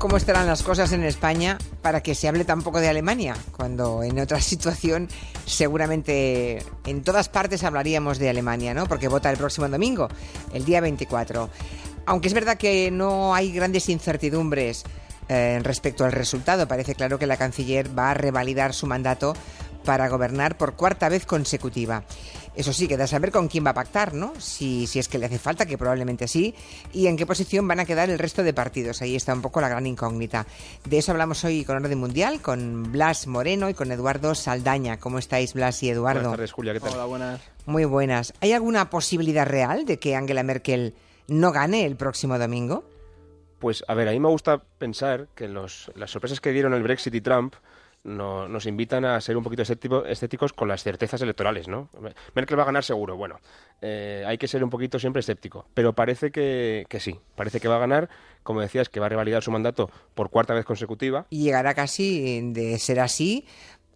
cómo 0.00 0.16
estarán 0.16 0.46
las 0.46 0.62
cosas 0.62 0.92
en 0.92 1.04
España 1.04 1.58
para 1.82 2.02
que 2.02 2.14
se 2.14 2.26
hable 2.26 2.46
tan 2.46 2.62
poco 2.62 2.80
de 2.80 2.88
Alemania, 2.88 3.36
cuando 3.54 4.02
en 4.02 4.18
otra 4.18 4.40
situación 4.40 5.08
seguramente 5.44 6.64
en 6.86 7.02
todas 7.02 7.28
partes 7.28 7.62
hablaríamos 7.64 8.18
de 8.18 8.30
Alemania, 8.30 8.72
¿no? 8.72 8.86
Porque 8.86 9.08
vota 9.08 9.30
el 9.30 9.36
próximo 9.36 9.68
domingo, 9.68 10.08
el 10.54 10.64
día 10.64 10.80
24. 10.80 11.50
Aunque 12.06 12.28
es 12.28 12.34
verdad 12.34 12.56
que 12.56 12.90
no 12.90 13.34
hay 13.34 13.52
grandes 13.52 13.90
incertidumbres 13.90 14.84
eh, 15.28 15.60
respecto 15.62 16.06
al 16.06 16.12
resultado, 16.12 16.66
parece 16.66 16.94
claro 16.94 17.18
que 17.18 17.26
la 17.26 17.36
canciller 17.36 17.96
va 17.96 18.12
a 18.12 18.14
revalidar 18.14 18.72
su 18.72 18.86
mandato 18.86 19.34
para 19.84 20.08
gobernar 20.08 20.56
por 20.56 20.76
cuarta 20.76 21.10
vez 21.10 21.26
consecutiva. 21.26 22.04
Eso 22.60 22.74
sí, 22.74 22.86
queda 22.86 23.06
saber 23.06 23.32
con 23.32 23.48
quién 23.48 23.64
va 23.64 23.70
a 23.70 23.74
pactar, 23.74 24.12
¿no? 24.12 24.34
Si, 24.38 24.86
si 24.86 24.98
es 24.98 25.08
que 25.08 25.16
le 25.16 25.24
hace 25.24 25.38
falta, 25.38 25.64
que 25.64 25.78
probablemente 25.78 26.28
sí, 26.28 26.54
y 26.92 27.06
en 27.06 27.16
qué 27.16 27.24
posición 27.24 27.66
van 27.66 27.80
a 27.80 27.86
quedar 27.86 28.10
el 28.10 28.18
resto 28.18 28.42
de 28.42 28.52
partidos. 28.52 29.00
Ahí 29.00 29.16
está 29.16 29.32
un 29.32 29.40
poco 29.40 29.62
la 29.62 29.70
gran 29.70 29.86
incógnita. 29.86 30.46
De 30.84 30.98
eso 30.98 31.12
hablamos 31.12 31.42
hoy 31.42 31.64
con 31.64 31.76
Orden 31.76 31.98
Mundial, 31.98 32.42
con 32.42 32.92
Blas 32.92 33.26
Moreno 33.26 33.70
y 33.70 33.74
con 33.74 33.90
Eduardo 33.90 34.34
Saldaña. 34.34 34.98
¿Cómo 34.98 35.18
estáis, 35.18 35.54
Blas 35.54 35.82
y 35.82 35.88
Eduardo? 35.88 36.20
Buenas 36.20 36.32
tardes, 36.36 36.52
Julia, 36.52 36.74
¿qué 36.74 36.80
tal? 36.80 36.92
Hola, 36.92 37.04
buenas. 37.06 37.40
Muy 37.64 37.86
buenas. 37.86 38.34
¿Hay 38.42 38.52
alguna 38.52 38.90
posibilidad 38.90 39.46
real 39.46 39.86
de 39.86 39.98
que 39.98 40.14
Angela 40.14 40.42
Merkel 40.42 40.94
no 41.28 41.52
gane 41.52 41.86
el 41.86 41.96
próximo 41.96 42.38
domingo? 42.38 42.84
Pues, 43.58 43.82
a 43.88 43.94
ver, 43.94 44.06
a 44.06 44.10
mí 44.10 44.20
me 44.20 44.28
gusta 44.28 44.62
pensar 44.76 45.28
que 45.34 45.48
los, 45.48 45.90
las 45.94 46.10
sorpresas 46.10 46.42
que 46.42 46.52
dieron 46.52 46.74
el 46.74 46.82
Brexit 46.82 47.14
y 47.14 47.22
Trump 47.22 47.54
no, 48.04 48.48
nos 48.48 48.66
invitan 48.66 49.04
a 49.04 49.20
ser 49.20 49.36
un 49.36 49.44
poquito 49.44 49.62
escépticos 49.62 50.52
con 50.52 50.68
las 50.68 50.82
certezas 50.82 51.20
electorales, 51.22 51.68
¿no? 51.68 51.88
Merkel 52.34 52.58
va 52.58 52.62
a 52.62 52.66
ganar 52.66 52.84
seguro, 52.84 53.16
bueno, 53.16 53.40
eh, 53.82 54.24
hay 54.26 54.38
que 54.38 54.48
ser 54.48 54.64
un 54.64 54.70
poquito 54.70 54.98
siempre 54.98 55.20
escéptico, 55.20 55.66
pero 55.74 55.92
parece 55.92 56.30
que, 56.30 56.86
que, 56.88 57.00
sí, 57.00 57.20
parece 57.36 57.60
que 57.60 57.68
va 57.68 57.76
a 57.76 57.80
ganar, 57.80 58.08
como 58.42 58.60
decías, 58.60 58.88
que 58.88 59.00
va 59.00 59.06
a 59.06 59.08
revalidar 59.10 59.42
su 59.42 59.50
mandato 59.50 59.90
por 60.14 60.30
cuarta 60.30 60.54
vez 60.54 60.64
consecutiva. 60.64 61.26
Y 61.30 61.44
llegará 61.44 61.74
casi, 61.74 62.52
de 62.52 62.78
ser 62.78 63.00
así, 63.00 63.46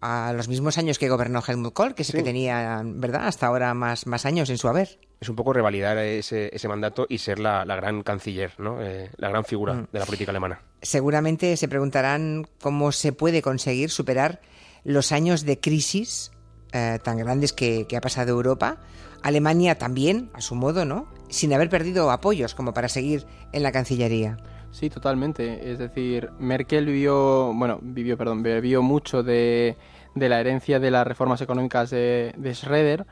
a 0.07 0.35
los 0.35 0.49
mismos 0.49 0.77
años 0.77 0.99
que 0.99 1.09
gobernó 1.09 1.43
Helmut 1.47 1.73
Kohl, 1.73 1.95
que 1.95 2.03
es 2.03 2.11
el 2.11 2.17
que 2.17 2.23
tenía, 2.25 2.83
¿verdad?, 2.85 3.27
hasta 3.27 3.47
ahora 3.47 3.73
más, 3.73 4.07
más 4.07 4.27
años 4.27 4.51
en 4.51 4.59
su 4.59 4.69
haber. 4.69 4.99
Es 5.19 5.31
un 5.31 5.35
poco 5.35 5.55
revalidar 5.55 5.97
ese, 5.97 6.55
ese 6.55 6.69
mandato 6.69 7.07
y 7.09 7.17
ser 7.17 7.39
la, 7.39 7.65
la 7.65 7.75
gran 7.77 8.03
canciller, 8.03 8.53
¿no? 8.59 8.83
Eh, 8.83 9.11
la 9.17 9.31
gran 9.31 9.47
figura 9.47 9.73
mm. 9.73 9.87
de 9.91 9.99
la 9.99 10.05
política 10.05 10.31
alemana. 10.31 10.61
Seguramente 10.83 11.57
se 11.57 11.69
preguntarán 11.69 12.47
cómo 12.61 12.93
se 12.93 13.15
puede 13.15 13.41
conseguir 13.41 13.89
superar 13.89 14.43
los 14.85 15.11
años 15.11 15.47
de 15.47 15.59
crisis 15.59 16.33
eh, 16.73 16.99
tan 17.03 17.17
grandes 17.17 17.55
que, 17.55 17.87
que 17.87 17.97
ha 17.97 18.03
pasado 18.03 18.33
Europa. 18.33 18.77
Alemania 19.23 19.79
también, 19.79 20.29
a 20.35 20.43
su 20.43 20.55
modo, 20.55 20.85
¿no? 20.85 21.09
Sin 21.31 21.55
haber 21.55 21.71
perdido 21.71 22.11
apoyos 22.11 22.55
como 22.55 22.75
para 22.75 22.91
seguir 22.91 23.25
en 23.53 23.63
la 23.63 23.73
Cancillería. 23.73 24.37
Sí, 24.71 24.91
totalmente. 24.91 25.71
Es 25.71 25.79
decir, 25.79 26.31
Merkel 26.41 26.85
vivió, 26.85 27.55
bueno, 27.55 27.79
vivió, 27.81 28.19
perdón, 28.19 28.43
bebió 28.43 28.83
mucho 28.83 29.23
de, 29.23 29.77
de 30.15 30.29
la 30.29 30.41
herencia 30.41 30.81
de 30.81 30.91
las 30.91 31.07
reformas 31.07 31.41
económicas 31.41 31.91
de, 31.91 32.35
de 32.37 32.55
Schroeder, 32.55 33.07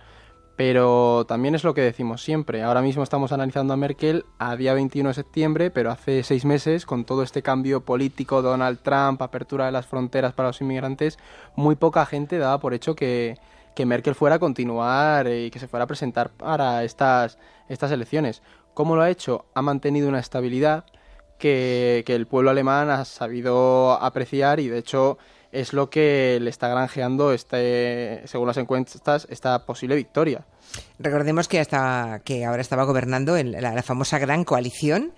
pero 0.57 1.25
también 1.27 1.55
es 1.55 1.65
lo 1.65 1.75
que 1.75 1.81
decimos 1.81 2.23
siempre. 2.23 2.63
Ahora 2.63 2.83
mismo 2.83 3.03
estamos 3.03 3.33
analizando 3.33 3.73
a 3.75 3.77
Merkel 3.77 4.25
a 4.39 4.57
día 4.57 4.75
21 4.75 5.09
de 5.09 5.15
septiembre, 5.15 5.71
pero 5.71 5.91
hace 5.91 6.23
seis 6.23 6.45
meses, 6.45 6.85
con 6.87 7.05
todo 7.05 7.23
este 7.23 7.43
cambio 7.43 7.85
político, 7.85 8.43
Donald 8.43 8.81
Trump, 8.83 9.23
apertura 9.23 9.67
de 9.67 9.73
las 9.73 9.87
fronteras 9.87 10.35
para 10.35 10.51
los 10.51 10.61
inmigrantes, 10.61 11.19
muy 11.57 11.75
poca 11.75 12.07
gente 12.07 12.39
daba 12.39 12.61
por 12.61 12.75
hecho 12.75 12.95
que, 12.95 13.39
que 13.75 13.87
Merkel 13.87 14.15
fuera 14.15 14.37
a 14.37 14.39
continuar 14.39 15.27
y 15.29 15.51
que 15.51 15.59
se 15.59 15.69
fuera 15.69 15.85
a 15.85 15.89
presentar 15.89 16.31
para 16.31 16.85
estas, 16.85 17.39
estas 17.69 17.91
elecciones. 17.91 18.43
¿Cómo 18.75 18.95
lo 18.95 19.03
ha 19.03 19.11
hecho? 19.11 19.47
Ha 19.55 19.63
mantenido 19.63 20.09
una 20.09 20.21
estabilidad 20.21 20.85
que, 21.39 22.05
que 22.07 22.15
el 22.15 22.27
pueblo 22.27 22.51
alemán 22.51 22.91
ha 22.91 23.05
sabido 23.05 23.93
apreciar 23.93 24.61
y 24.61 24.69
de 24.69 24.79
hecho 24.79 25.19
es 25.53 25.75
lo 25.75 25.91
que 25.91 26.39
le 26.41 26.51
está 26.51 26.69
granjeando, 26.69 27.33
este, 27.33 28.23
según 28.27 28.49
las 28.49 28.57
encuestas, 28.57 29.27
esta 29.31 29.65
posible 29.67 29.95
victoria. 29.95 30.47
Recordemos 30.99 31.47
que, 31.47 31.61
hasta, 31.61 32.23
que 32.25 32.45
ahora 32.45 32.63
estaba 32.63 32.85
gobernando 32.85 33.37
la, 33.43 33.75
la 33.75 33.83
famosa 33.83 34.19
Gran 34.19 34.45
Coalición. 34.45 35.13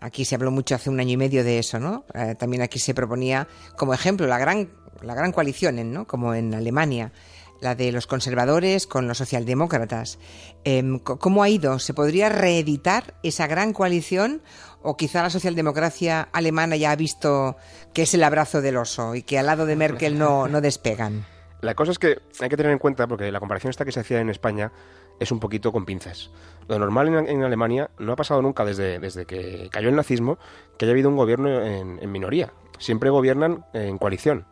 Aquí 0.00 0.24
se 0.24 0.36
habló 0.36 0.50
mucho 0.50 0.76
hace 0.76 0.88
un 0.88 1.00
año 1.00 1.12
y 1.12 1.16
medio 1.16 1.44
de 1.44 1.58
eso, 1.58 1.78
¿no? 1.78 2.04
Eh, 2.14 2.34
también 2.36 2.62
aquí 2.62 2.78
se 2.78 2.94
proponía 2.94 3.46
como 3.76 3.92
ejemplo 3.92 4.26
la 4.26 4.38
gran, 4.38 4.70
la 5.02 5.14
gran 5.14 5.32
coalición, 5.32 5.92
¿no? 5.92 6.06
Como 6.06 6.34
en 6.34 6.54
Alemania 6.54 7.12
la 7.62 7.74
de 7.74 7.92
los 7.92 8.06
conservadores 8.06 8.86
con 8.86 9.08
los 9.08 9.18
socialdemócratas. 9.18 10.18
Eh, 10.64 10.82
¿Cómo 11.04 11.42
ha 11.42 11.48
ido? 11.48 11.78
¿Se 11.78 11.94
podría 11.94 12.28
reeditar 12.28 13.14
esa 13.22 13.46
gran 13.46 13.72
coalición 13.72 14.42
o 14.82 14.96
quizá 14.96 15.22
la 15.22 15.30
socialdemocracia 15.30 16.28
alemana 16.32 16.76
ya 16.76 16.90
ha 16.90 16.96
visto 16.96 17.56
que 17.94 18.02
es 18.02 18.14
el 18.14 18.24
abrazo 18.24 18.60
del 18.60 18.76
oso 18.76 19.14
y 19.14 19.22
que 19.22 19.38
al 19.38 19.46
lado 19.46 19.64
de 19.64 19.76
Merkel 19.76 20.18
no, 20.18 20.48
no 20.48 20.60
despegan? 20.60 21.24
La 21.60 21.74
cosa 21.74 21.92
es 21.92 22.00
que 22.00 22.18
hay 22.40 22.48
que 22.48 22.56
tener 22.56 22.72
en 22.72 22.78
cuenta, 22.78 23.06
porque 23.06 23.30
la 23.30 23.38
comparación 23.38 23.70
esta 23.70 23.84
que 23.84 23.92
se 23.92 24.00
hacía 24.00 24.20
en 24.20 24.28
España 24.28 24.72
es 25.20 25.30
un 25.30 25.38
poquito 25.38 25.70
con 25.70 25.84
pinzas. 25.84 26.32
Lo 26.66 26.76
normal 26.80 27.28
en, 27.28 27.44
Alemania 27.44 27.90
no 27.98 28.12
ha 28.12 28.16
pasado 28.16 28.42
nunca 28.42 28.64
desde, 28.64 28.98
desde, 28.98 29.24
que 29.24 29.68
cayó 29.70 29.88
el 29.88 29.94
nazismo 29.94 30.38
que 30.76 30.86
haya 30.86 30.92
habido 30.92 31.08
un 31.08 31.16
gobierno 31.16 31.62
en 31.62 32.10
minoría. 32.10 32.52
Siempre 32.78 33.10
gobiernan 33.10 33.64
en 33.72 33.98
coalición. 33.98 34.46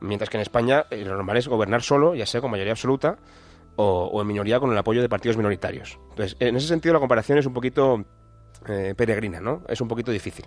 Mientras 0.00 0.30
que 0.30 0.36
en 0.36 0.42
España 0.42 0.86
eh, 0.90 1.04
lo 1.04 1.14
normal 1.14 1.36
es 1.36 1.48
gobernar 1.48 1.82
solo, 1.82 2.14
ya 2.14 2.26
sea 2.26 2.40
con 2.40 2.50
mayoría 2.50 2.72
absoluta 2.72 3.18
o, 3.76 4.20
en 4.20 4.26
minoría 4.26 4.60
con 4.60 4.70
el 4.70 4.78
apoyo 4.78 5.00
de 5.00 5.08
partidos 5.08 5.36
minoritarios. 5.36 5.98
Entonces, 6.10 6.36
en 6.40 6.56
ese 6.56 6.66
sentido 6.66 6.92
la 6.92 7.00
comparación 7.00 7.38
es 7.38 7.46
un 7.46 7.54
poquito 7.54 8.04
eh, 8.68 8.94
peregrina, 8.96 9.40
¿no? 9.40 9.62
Es 9.68 9.80
un 9.80 9.88
poquito 9.88 10.10
difícil. 10.10 10.44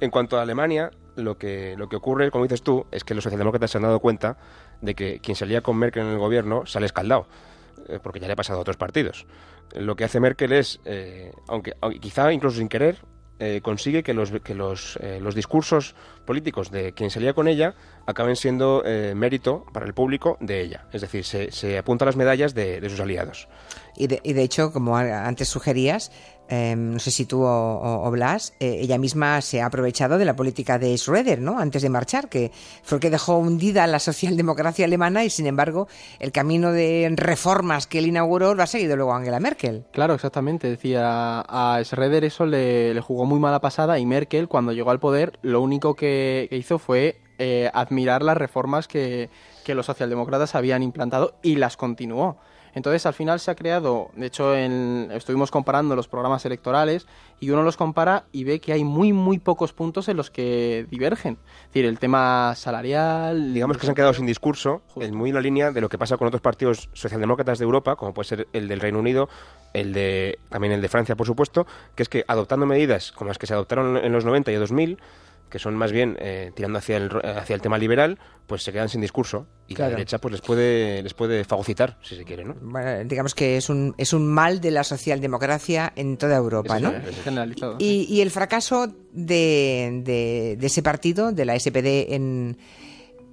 En 0.00 0.10
cuanto 0.10 0.38
a 0.38 0.42
Alemania, 0.42 0.90
lo 1.16 1.36
que, 1.36 1.74
lo 1.76 1.88
que 1.88 1.96
ocurre, 1.96 2.30
como 2.30 2.44
dices 2.44 2.62
tú, 2.62 2.86
es 2.90 3.04
que 3.04 3.14
los 3.14 3.22
socialdemócratas 3.22 3.70
se 3.70 3.78
han 3.78 3.82
dado 3.82 4.00
cuenta 4.00 4.38
de 4.80 4.94
que 4.94 5.20
quien 5.20 5.36
salía 5.36 5.60
con 5.60 5.76
Merkel 5.76 6.04
en 6.04 6.12
el 6.12 6.18
gobierno 6.18 6.64
sale 6.64 6.86
escaldado, 6.86 7.26
eh, 7.86 7.98
porque 8.02 8.18
ya 8.18 8.26
le 8.26 8.32
ha 8.32 8.36
pasado 8.36 8.58
a 8.58 8.62
otros 8.62 8.78
partidos. 8.78 9.26
Lo 9.74 9.96
que 9.96 10.04
hace 10.04 10.18
Merkel 10.18 10.52
es, 10.52 10.80
eh, 10.86 11.32
aunque, 11.48 11.74
quizá 12.00 12.32
incluso 12.32 12.56
sin 12.56 12.68
querer, 12.68 12.96
eh, 13.40 13.60
consigue 13.62 14.02
que 14.02 14.12
los, 14.12 14.30
que 14.42 14.54
los, 14.54 14.98
eh, 15.00 15.18
los, 15.20 15.34
discursos 15.34 15.94
políticos 16.26 16.70
de 16.70 16.92
quien 16.92 17.10
salía 17.10 17.32
con 17.32 17.48
ella 17.48 17.74
acaben 18.06 18.36
siendo 18.36 18.82
eh, 18.84 19.14
mérito 19.16 19.64
para 19.72 19.86
el 19.86 19.94
público 19.94 20.36
de 20.40 20.60
ella. 20.60 20.86
Es 20.92 21.00
decir, 21.00 21.24
se, 21.24 21.50
se 21.50 21.78
apunta 21.78 22.04
a 22.04 22.06
las 22.06 22.16
medallas 22.16 22.54
de, 22.54 22.80
de 22.82 22.90
sus 22.90 23.00
aliados. 23.00 23.48
Y 23.96 24.08
de, 24.08 24.20
y 24.22 24.34
de, 24.34 24.42
hecho, 24.42 24.72
como 24.72 24.96
antes 24.96 25.48
sugerías, 25.48 26.12
eh, 26.52 26.74
no 26.74 26.98
sé 26.98 27.12
si 27.12 27.26
tú 27.26 27.44
o, 27.44 28.10
Blas, 28.10 28.54
eh, 28.58 28.78
ella 28.80 28.98
misma 28.98 29.40
se 29.40 29.62
ha 29.62 29.66
aprovechado 29.66 30.18
de 30.18 30.24
la 30.24 30.34
política 30.34 30.80
de 30.80 30.98
Schroeder, 30.98 31.40
¿no? 31.40 31.60
Antes 31.60 31.82
de 31.82 31.88
marchar, 31.88 32.28
que 32.28 32.50
fue 32.82 32.96
el 32.96 33.00
que 33.00 33.08
dejó 33.08 33.38
hundida 33.38 33.86
la 33.86 34.00
socialdemocracia 34.00 34.84
alemana 34.84 35.24
y, 35.24 35.30
sin 35.30 35.46
embargo, 35.46 35.86
el 36.18 36.32
camino 36.32 36.72
de 36.72 37.08
reformas 37.14 37.86
que 37.86 38.00
él 38.00 38.08
inauguró 38.08 38.56
lo 38.56 38.64
ha 38.64 38.66
seguido 38.66 38.96
luego 38.96 39.14
Angela 39.14 39.38
Merkel. 39.38 39.84
Claro, 39.92 40.14
exactamente. 40.14 40.68
Decía, 40.68 41.44
a 41.46 41.80
Schroeder 41.84 42.24
eso 42.24 42.44
le, 42.46 43.00
jugó 43.00 43.26
muy 43.26 43.38
mala 43.38 43.60
pasada 43.60 44.00
y 44.00 44.04
Merkel, 44.04 44.48
cuando 44.48 44.72
llegó 44.72 44.90
al 44.90 44.98
poder, 44.98 45.38
lo 45.42 45.60
único 45.60 45.94
que, 45.94 46.48
hizo 46.50 46.80
fue 46.80 47.20
eh, 47.38 47.70
admirar 47.72 48.22
las 48.22 48.36
reformas 48.36 48.88
que 48.88 49.28
los 49.68 49.86
socialdemócratas 49.86 50.56
habían 50.56 50.82
implantado 50.82 51.34
y 51.44 51.54
las 51.54 51.76
continuó. 51.76 52.38
Entonces, 52.74 53.06
al 53.06 53.14
final 53.14 53.40
se 53.40 53.50
ha 53.50 53.54
creado, 53.54 54.10
de 54.14 54.26
hecho, 54.26 54.54
en, 54.54 55.08
estuvimos 55.12 55.50
comparando 55.50 55.96
los 55.96 56.08
programas 56.08 56.44
electorales 56.44 57.06
y 57.40 57.50
uno 57.50 57.62
los 57.62 57.76
compara 57.76 58.24
y 58.32 58.44
ve 58.44 58.60
que 58.60 58.72
hay 58.72 58.84
muy, 58.84 59.12
muy 59.12 59.38
pocos 59.38 59.72
puntos 59.72 60.08
en 60.08 60.16
los 60.16 60.30
que 60.30 60.86
divergen. 60.90 61.38
Es 61.62 61.66
decir, 61.68 61.84
el 61.86 61.98
tema 61.98 62.54
salarial... 62.54 63.54
Digamos 63.54 63.76
que 63.78 63.86
se 63.86 63.90
han 63.90 63.94
quedado 63.94 64.14
sin 64.14 64.26
discurso, 64.26 64.82
en 64.96 65.14
muy 65.14 65.30
en 65.30 65.34
la 65.34 65.40
línea 65.40 65.72
de 65.72 65.80
lo 65.80 65.88
que 65.88 65.98
pasa 65.98 66.16
con 66.16 66.28
otros 66.28 66.42
partidos 66.42 66.88
socialdemócratas 66.92 67.58
de 67.58 67.64
Europa, 67.64 67.96
como 67.96 68.14
puede 68.14 68.28
ser 68.28 68.48
el 68.52 68.68
del 68.68 68.80
Reino 68.80 68.98
Unido, 68.98 69.28
el 69.72 69.92
de 69.92 70.38
también 70.48 70.72
el 70.72 70.80
de 70.80 70.88
Francia, 70.88 71.16
por 71.16 71.26
supuesto, 71.26 71.66
que 71.94 72.02
es 72.02 72.08
que 72.08 72.24
adoptando 72.26 72.66
medidas 72.66 73.12
como 73.12 73.28
las 73.28 73.38
que 73.38 73.46
se 73.46 73.54
adoptaron 73.54 73.96
en 73.96 74.12
los 74.12 74.24
90 74.24 74.52
y 74.52 74.54
2000, 74.54 74.98
que 75.50 75.58
son 75.58 75.74
más 75.74 75.92
bien 75.92 76.16
eh, 76.20 76.52
tirando 76.54 76.78
hacia 76.78 76.96
el, 76.96 77.10
hacia 77.22 77.54
el 77.54 77.60
tema 77.60 77.76
liberal, 77.76 78.18
pues 78.46 78.62
se 78.62 78.72
quedan 78.72 78.88
sin 78.88 79.00
discurso 79.00 79.46
y 79.66 79.74
claro. 79.74 79.90
la 79.90 79.96
derecha 79.98 80.18
pues 80.18 80.32
les 80.32 80.40
puede 80.40 81.02
les 81.02 81.12
puede 81.12 81.44
fagocitar 81.44 81.98
si 82.02 82.16
se 82.16 82.24
quiere, 82.24 82.44
¿no? 82.44 82.54
Bueno, 82.60 83.04
digamos 83.04 83.34
que 83.34 83.56
es 83.56 83.68
un 83.68 83.94
es 83.98 84.12
un 84.12 84.26
mal 84.26 84.60
de 84.60 84.70
la 84.70 84.84
socialdemocracia 84.84 85.92
en 85.96 86.16
toda 86.16 86.36
Europa, 86.36 86.76
es 86.76 86.82
¿no? 86.82 86.92
Generalizado. 87.24 87.76
Y, 87.78 88.06
y 88.08 88.20
el 88.20 88.30
fracaso 88.30 88.86
de, 89.12 90.00
de, 90.04 90.56
de, 90.58 90.66
ese 90.66 90.82
partido, 90.82 91.32
de 91.32 91.44
la 91.44 91.58
SPD 91.58 92.14
en, 92.14 92.56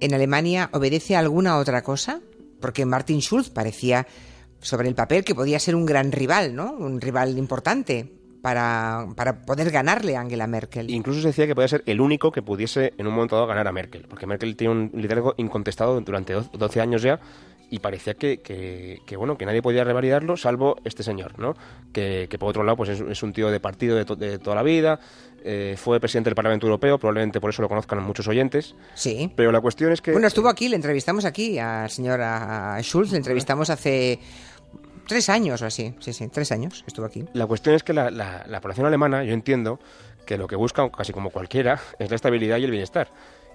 en 0.00 0.14
Alemania, 0.14 0.68
obedece 0.72 1.16
a 1.16 1.20
alguna 1.20 1.56
otra 1.56 1.82
cosa, 1.82 2.20
porque 2.60 2.84
Martin 2.84 3.20
Schulz 3.20 3.48
parecía 3.48 4.06
sobre 4.60 4.88
el 4.88 4.94
papel 4.94 5.24
que 5.24 5.34
podía 5.34 5.60
ser 5.60 5.76
un 5.76 5.86
gran 5.86 6.10
rival, 6.10 6.54
¿no? 6.54 6.72
Un 6.72 7.00
rival 7.00 7.38
importante 7.38 8.17
para, 8.42 9.06
para, 9.16 9.42
poder 9.42 9.70
ganarle 9.70 10.16
a 10.16 10.20
Angela 10.20 10.46
Merkel. 10.46 10.90
Incluso 10.90 11.20
se 11.20 11.28
decía 11.28 11.46
que 11.46 11.54
podía 11.54 11.68
ser 11.68 11.82
el 11.86 12.00
único 12.00 12.30
que 12.32 12.42
pudiese 12.42 12.92
en 12.98 13.06
un 13.06 13.14
momento 13.14 13.36
dado 13.36 13.46
ganar 13.46 13.66
a 13.68 13.72
Merkel, 13.72 14.06
porque 14.08 14.26
Merkel 14.26 14.56
tiene 14.56 14.72
un 14.72 14.90
liderazgo 14.94 15.34
incontestado 15.36 16.00
durante 16.00 16.34
12 16.34 16.80
años 16.80 17.02
ya 17.02 17.20
y 17.70 17.80
parecía 17.80 18.14
que, 18.14 18.40
que, 18.40 19.16
bueno 19.16 19.36
que 19.36 19.44
nadie 19.44 19.60
podía 19.60 19.84
revalidarlo 19.84 20.36
salvo 20.36 20.76
este 20.84 21.02
señor 21.02 21.38
no 21.38 21.54
que, 21.92 22.28
por 22.38 22.48
otro 22.48 22.64
lado 22.64 22.76
pues 22.76 22.88
es, 22.88 23.22
un 23.22 23.32
tío 23.32 23.50
de 23.50 23.60
partido 23.60 23.96
de, 23.96 24.04
de 24.16 24.38
toda 24.38 24.56
la 24.56 24.62
vida 24.62 25.00
eh, 25.44 25.76
fue 25.76 26.00
presidente 26.00 26.30
del 26.30 26.34
Parlamento 26.34 26.66
Europeo 26.66 26.98
probablemente 26.98 27.40
por 27.40 27.50
eso 27.50 27.62
lo 27.62 27.68
conozcan 27.68 28.02
muchos 28.02 28.26
oyentes. 28.26 28.74
Sí. 28.94 29.32
Pero 29.36 29.52
la 29.52 29.60
cuestión 29.60 29.92
es 29.92 30.00
que 30.00 30.12
bueno 30.12 30.26
estuvo 30.26 30.48
aquí 30.48 30.68
le 30.68 30.76
entrevistamos 30.76 31.24
aquí 31.24 31.58
al 31.58 31.90
señor 31.90 32.20
Schulz 32.80 33.12
le 33.12 33.18
entrevistamos 33.18 33.70
hace 33.70 34.18
tres 35.08 35.28
años 35.28 35.62
o 35.62 35.66
así 35.66 35.94
sí 35.98 36.12
sí 36.12 36.28
tres 36.28 36.52
años 36.52 36.84
estuvo 36.86 37.06
aquí 37.06 37.24
la 37.32 37.46
cuestión 37.46 37.74
es 37.74 37.82
que 37.82 37.92
la, 37.92 38.10
la 38.10 38.60
población 38.60 38.86
alemana 38.86 39.24
yo 39.24 39.32
entiendo 39.32 39.80
que 40.26 40.38
lo 40.38 40.46
que 40.46 40.56
busca 40.56 40.88
casi 40.90 41.12
como 41.12 41.30
cualquiera 41.30 41.80
es 41.98 42.10
la 42.10 42.16
estabilidad 42.16 42.58
y 42.58 42.64
el 42.64 42.70
bienestar 42.70 43.10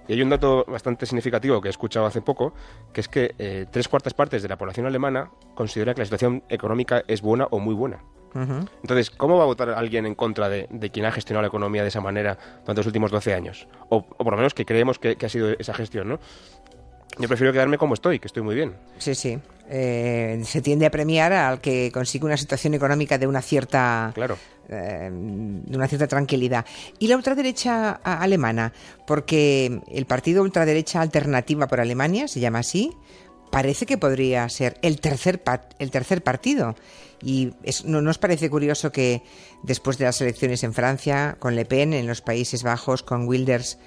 y 0.06 0.12
hay 0.12 0.22
un 0.22 0.30
dato 0.30 0.64
bastante 0.68 1.06
significativo 1.06 1.60
que 1.60 1.68
he 1.68 1.70
escuchado 1.70 2.06
hace 2.06 2.20
poco, 2.20 2.52
que 2.92 3.00
es 3.00 3.08
que 3.08 3.34
eh, 3.38 3.66
tres 3.70 3.88
cuartas 3.88 4.14
partes 4.14 4.42
de 4.42 4.48
la 4.48 4.58
población 4.58 4.86
alemana 4.86 5.30
considera 5.54 5.94
que 5.94 6.02
la 6.02 6.04
situación 6.04 6.42
económica 6.48 7.04
es 7.08 7.22
buena 7.22 7.46
o 7.50 7.58
muy 7.58 7.74
buena. 7.74 8.00
Entonces, 8.36 9.10
¿cómo 9.10 9.36
va 9.36 9.44
a 9.44 9.46
votar 9.46 9.70
alguien 9.70 10.06
en 10.06 10.16
contra 10.16 10.48
de, 10.48 10.90
quien 10.92 11.06
ha 11.06 11.12
gestionado 11.12 11.42
la 11.42 11.46
economía 11.46 11.82
de 11.82 11.88
esa 11.88 12.00
manera 12.00 12.36
durante 12.62 12.80
los 12.80 12.86
últimos 12.86 13.12
12 13.12 13.32
años? 13.32 13.68
O, 13.90 14.02
por 14.02 14.32
lo 14.32 14.36
menos 14.36 14.54
que 14.54 14.64
creemos 14.64 14.98
que, 14.98 15.16
ha 15.24 15.28
sido 15.28 15.50
esa 15.56 15.72
gestión, 15.72 16.08
¿no? 16.08 16.18
Yo 17.18 17.28
prefiero 17.28 17.52
quedarme 17.52 17.78
como 17.78 17.94
estoy, 17.94 18.18
que 18.18 18.26
estoy 18.26 18.42
muy 18.42 18.54
bien. 18.54 18.74
Sí, 18.98 19.14
sí. 19.14 19.38
Eh, 19.70 20.42
se 20.44 20.60
tiende 20.60 20.86
a 20.86 20.90
premiar 20.90 21.32
al 21.32 21.60
que 21.60 21.90
consigue 21.92 22.26
una 22.26 22.36
situación 22.36 22.74
económica 22.74 23.16
de 23.16 23.26
una 23.26 23.40
cierta 23.40 24.12
claro. 24.14 24.36
Eh, 24.68 25.10
de 25.12 25.76
una 25.76 25.88
cierta 25.88 26.06
tranquilidad. 26.06 26.64
Y 26.98 27.08
la 27.08 27.16
ultraderecha 27.16 27.92
alemana, 28.02 28.72
porque 29.06 29.80
el 29.90 30.06
partido 30.06 30.42
ultraderecha 30.42 31.00
alternativa 31.00 31.66
por 31.66 31.80
Alemania, 31.80 32.28
se 32.28 32.40
llama 32.40 32.60
así, 32.60 32.92
parece 33.50 33.86
que 33.86 33.98
podría 33.98 34.48
ser 34.48 34.78
el 34.82 35.00
tercer, 35.00 35.42
el 35.78 35.90
tercer 35.90 36.22
partido. 36.22 36.74
Y 37.22 37.52
¿no 37.84 38.02
nos 38.02 38.18
parece 38.18 38.50
curioso 38.50 38.90
que 38.90 39.22
después 39.62 39.96
de 39.98 40.06
las 40.06 40.20
elecciones 40.20 40.64
en 40.64 40.74
Francia, 40.74 41.36
con 41.38 41.54
Le 41.54 41.64
Pen, 41.64 41.92
en 41.92 42.06
los 42.06 42.20
Países 42.20 42.62
Bajos, 42.62 43.02
con 43.02 43.28
Wilders, 43.28 43.78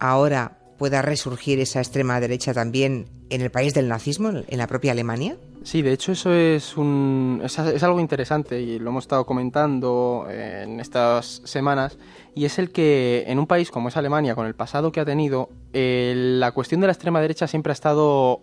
ahora 0.00 0.58
pueda 0.78 1.02
resurgir 1.02 1.60
esa 1.60 1.80
extrema 1.80 2.20
derecha 2.20 2.52
también 2.52 3.06
en 3.30 3.40
el 3.40 3.50
país 3.50 3.74
del 3.74 3.88
nazismo, 3.88 4.30
en 4.30 4.58
la 4.58 4.66
propia 4.66 4.92
Alemania? 4.92 5.36
Sí, 5.62 5.80
de 5.80 5.92
hecho 5.92 6.12
eso 6.12 6.32
es, 6.32 6.76
un, 6.76 7.40
es, 7.42 7.82
algo 7.82 7.98
interesante 7.98 8.60
y 8.60 8.78
lo 8.78 8.90
hemos 8.90 9.04
estado 9.04 9.24
comentando 9.24 10.26
en 10.30 10.78
estas 10.78 11.40
semanas 11.44 11.96
y 12.34 12.44
es 12.44 12.58
el 12.58 12.70
que 12.70 13.24
en 13.26 13.38
un 13.38 13.46
país 13.46 13.70
como 13.70 13.88
es 13.88 13.96
Alemania, 13.96 14.34
con 14.34 14.46
el 14.46 14.54
pasado 14.54 14.92
que 14.92 15.00
ha 15.00 15.04
tenido, 15.06 15.48
la 15.72 16.52
cuestión 16.52 16.82
de 16.82 16.88
la 16.88 16.92
extrema 16.92 17.20
derecha 17.20 17.46
siempre 17.46 17.70
ha 17.70 17.72
estado, 17.72 18.40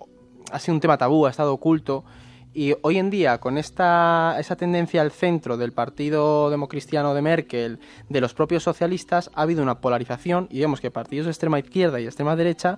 ha 0.51 0.60
sido 0.60 0.74
un 0.74 0.81
tema 0.81 0.98
tabú, 0.98 1.27
ha 1.27 1.30
estado 1.30 1.54
oculto 1.54 2.04
y 2.53 2.75
hoy 2.81 2.98
en 2.98 3.09
día, 3.09 3.38
con 3.38 3.57
esta, 3.57 4.36
esa 4.38 4.57
tendencia 4.57 5.01
al 5.01 5.12
centro 5.12 5.56
del 5.56 5.71
Partido 5.71 6.50
Democristiano 6.50 7.13
de 7.13 7.21
Merkel, 7.21 7.80
de 8.09 8.21
los 8.21 8.33
propios 8.33 8.63
socialistas, 8.63 9.31
ha 9.33 9.44
habido 9.44 9.63
una 9.63 9.80
polarización 9.80 10.48
y 10.50 10.59
vemos 10.59 10.81
que 10.81 10.92
partidos 10.92 11.25
de 11.25 11.31
extrema 11.31 11.59
izquierda 11.59 12.00
y 12.01 12.06
extrema 12.06 12.36
derecha 12.36 12.77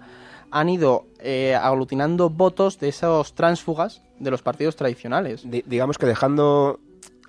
han 0.52 0.70
ido 0.70 1.08
eh, 1.20 1.56
aglutinando 1.56 2.30
votos 2.30 2.80
de 2.80 2.90
esos 2.90 3.34
tránsfugas 3.34 4.04
de 4.20 4.30
los 4.30 4.44
partidos 4.44 4.76
tradicionales. 4.76 5.44
digamos 5.44 5.98
que 5.98 6.06
dejando, 6.06 6.80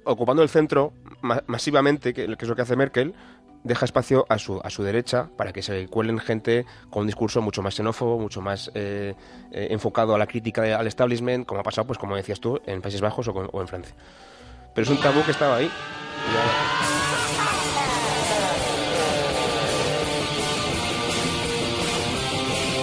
ocupando 0.04 0.42
el 0.42 0.50
centro 0.50 0.92
masivamente, 1.46 2.12
que, 2.12 2.24
es 2.24 2.48
lo 2.48 2.54
que 2.54 2.62
hace 2.62 2.76
Merkel, 2.76 3.14
deja 3.64 3.84
espacio 3.84 4.26
a 4.28 4.38
su, 4.38 4.60
a 4.62 4.70
su 4.70 4.82
derecha 4.82 5.28
para 5.36 5.52
que 5.52 5.62
se 5.62 5.88
cuelen 5.88 6.18
gente 6.20 6.64
con 6.90 7.00
un 7.02 7.06
discurso 7.06 7.42
mucho 7.42 7.62
más 7.62 7.74
xenófobo, 7.74 8.18
mucho 8.18 8.40
más 8.40 8.70
eh, 8.74 9.14
eh, 9.50 9.68
enfocado 9.70 10.14
a 10.14 10.18
la 10.18 10.26
crítica 10.26 10.78
al 10.78 10.86
establishment, 10.86 11.46
como 11.46 11.60
ha 11.60 11.64
pasado, 11.64 11.86
pues 11.86 11.98
como 11.98 12.14
decías 12.14 12.40
tú, 12.40 12.60
en 12.66 12.80
Países 12.82 13.00
Bajos 13.00 13.26
o, 13.28 13.32
o 13.32 13.60
en 13.60 13.68
Francia. 13.68 13.94
Pero 14.74 14.84
es 14.84 14.90
un 14.90 15.00
tabú 15.00 15.22
que 15.24 15.30
estaba 15.30 15.56
ahí. 15.56 15.70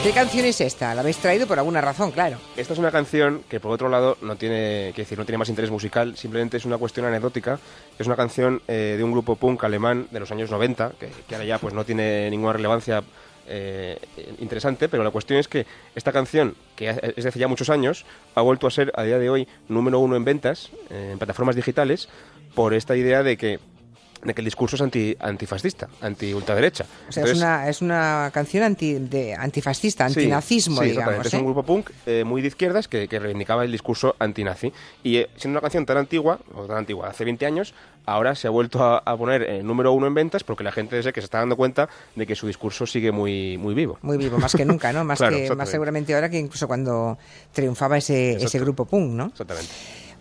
¿Qué 0.03 0.13
canción 0.13 0.45
es 0.45 0.59
esta? 0.61 0.95
La 0.95 1.01
habéis 1.01 1.17
traído 1.17 1.45
por 1.45 1.59
alguna 1.59 1.79
razón, 1.79 2.09
claro. 2.09 2.39
Esta 2.57 2.73
es 2.73 2.79
una 2.79 2.89
canción 2.89 3.43
que, 3.47 3.59
por 3.59 3.71
otro 3.71 3.87
lado, 3.87 4.17
no 4.23 4.35
tiene, 4.35 4.93
decir, 4.93 5.15
no 5.15 5.25
tiene 5.25 5.37
más 5.37 5.49
interés 5.49 5.69
musical, 5.69 6.17
simplemente 6.17 6.57
es 6.57 6.65
una 6.65 6.79
cuestión 6.79 7.05
anecdótica. 7.05 7.59
Es 7.99 8.07
una 8.07 8.15
canción 8.15 8.63
eh, 8.67 8.95
de 8.97 9.03
un 9.03 9.11
grupo 9.11 9.35
punk 9.35 9.63
alemán 9.63 10.07
de 10.09 10.19
los 10.19 10.31
años 10.31 10.49
90, 10.49 10.93
que, 10.99 11.35
ahora 11.35 11.45
ya 11.45 11.59
pues, 11.59 11.75
no 11.75 11.85
tiene 11.85 12.31
ninguna 12.31 12.53
relevancia 12.53 13.03
eh, 13.47 13.99
interesante, 14.39 14.89
pero 14.89 15.03
la 15.03 15.11
cuestión 15.11 15.37
es 15.37 15.47
que 15.47 15.67
esta 15.93 16.11
canción, 16.11 16.55
que 16.75 16.89
es 16.89 17.23
de 17.23 17.29
hace 17.29 17.37
ya 17.37 17.47
muchos 17.47 17.69
años, 17.69 18.03
ha 18.33 18.41
vuelto 18.41 18.65
a 18.65 18.71
ser 18.71 18.91
a 18.95 19.03
día 19.03 19.19
de 19.19 19.29
hoy 19.29 19.47
número 19.67 19.99
uno 19.99 20.15
en 20.15 20.25
ventas, 20.25 20.71
en 20.89 21.19
plataformas 21.19 21.55
digitales, 21.55 22.09
por 22.55 22.73
esta 22.73 22.95
idea 22.95 23.21
de 23.21 23.37
que 23.37 23.59
de 24.23 24.33
que 24.33 24.41
el 24.41 24.45
discurso 24.45 24.75
es 24.75 24.81
anti, 24.81 25.15
antifascista, 25.19 25.87
anti-ultraderecha. 26.01 26.85
O 27.09 27.11
sea, 27.11 27.25
es, 27.25 27.37
una, 27.37 27.69
es 27.69 27.81
una 27.81 28.29
canción 28.33 28.63
anti, 28.63 28.93
de, 28.93 29.33
antifascista, 29.33 30.05
antinazismo, 30.05 30.81
sí, 30.81 30.89
digamos. 30.89 31.25
Es 31.25 31.33
un 31.33 31.39
¿eh? 31.39 31.43
grupo 31.43 31.63
punk 31.63 31.89
eh, 32.05 32.23
muy 32.23 32.41
de 32.41 32.49
izquierdas 32.49 32.87
que, 32.87 33.07
que, 33.07 33.19
reivindicaba 33.19 33.63
el 33.63 33.71
discurso 33.71 34.15
antinazi. 34.19 34.71
Y 35.03 35.17
eh, 35.17 35.29
siendo 35.35 35.57
una 35.57 35.61
canción 35.61 35.85
tan 35.85 35.97
antigua, 35.97 36.39
o 36.53 36.65
tan 36.65 36.77
antigua, 36.77 37.09
hace 37.09 37.25
20 37.25 37.45
años, 37.45 37.73
ahora 38.05 38.35
se 38.35 38.47
ha 38.47 38.51
vuelto 38.51 38.83
a, 38.83 39.17
poner 39.17 39.43
el 39.43 39.65
número 39.65 39.91
uno 39.91 40.07
en 40.07 40.13
ventas 40.13 40.43
porque 40.43 40.63
la 40.63 40.71
gente 40.71 41.01
que 41.01 41.21
se 41.21 41.25
está 41.25 41.39
dando 41.39 41.55
cuenta 41.55 41.89
de 42.15 42.25
que 42.25 42.35
su 42.35 42.47
discurso 42.47 42.85
sigue 42.85 43.11
muy, 43.11 43.57
muy 43.57 43.73
vivo. 43.73 43.97
Muy 44.01 44.17
vivo, 44.17 44.37
más 44.37 44.55
que 44.55 44.65
nunca, 44.65 44.93
¿no? 44.93 45.03
Más, 45.11 45.19
que, 45.19 45.53
más 45.55 45.69
seguramente 45.69 46.13
ahora 46.13 46.29
que 46.29 46.37
incluso 46.37 46.67
cuando 46.67 47.17
triunfaba 47.51 47.97
ese, 47.97 48.33
ese 48.33 48.59
grupo 48.59 48.85
punk, 48.85 49.11
¿no? 49.11 49.25
Exactamente. 49.27 49.69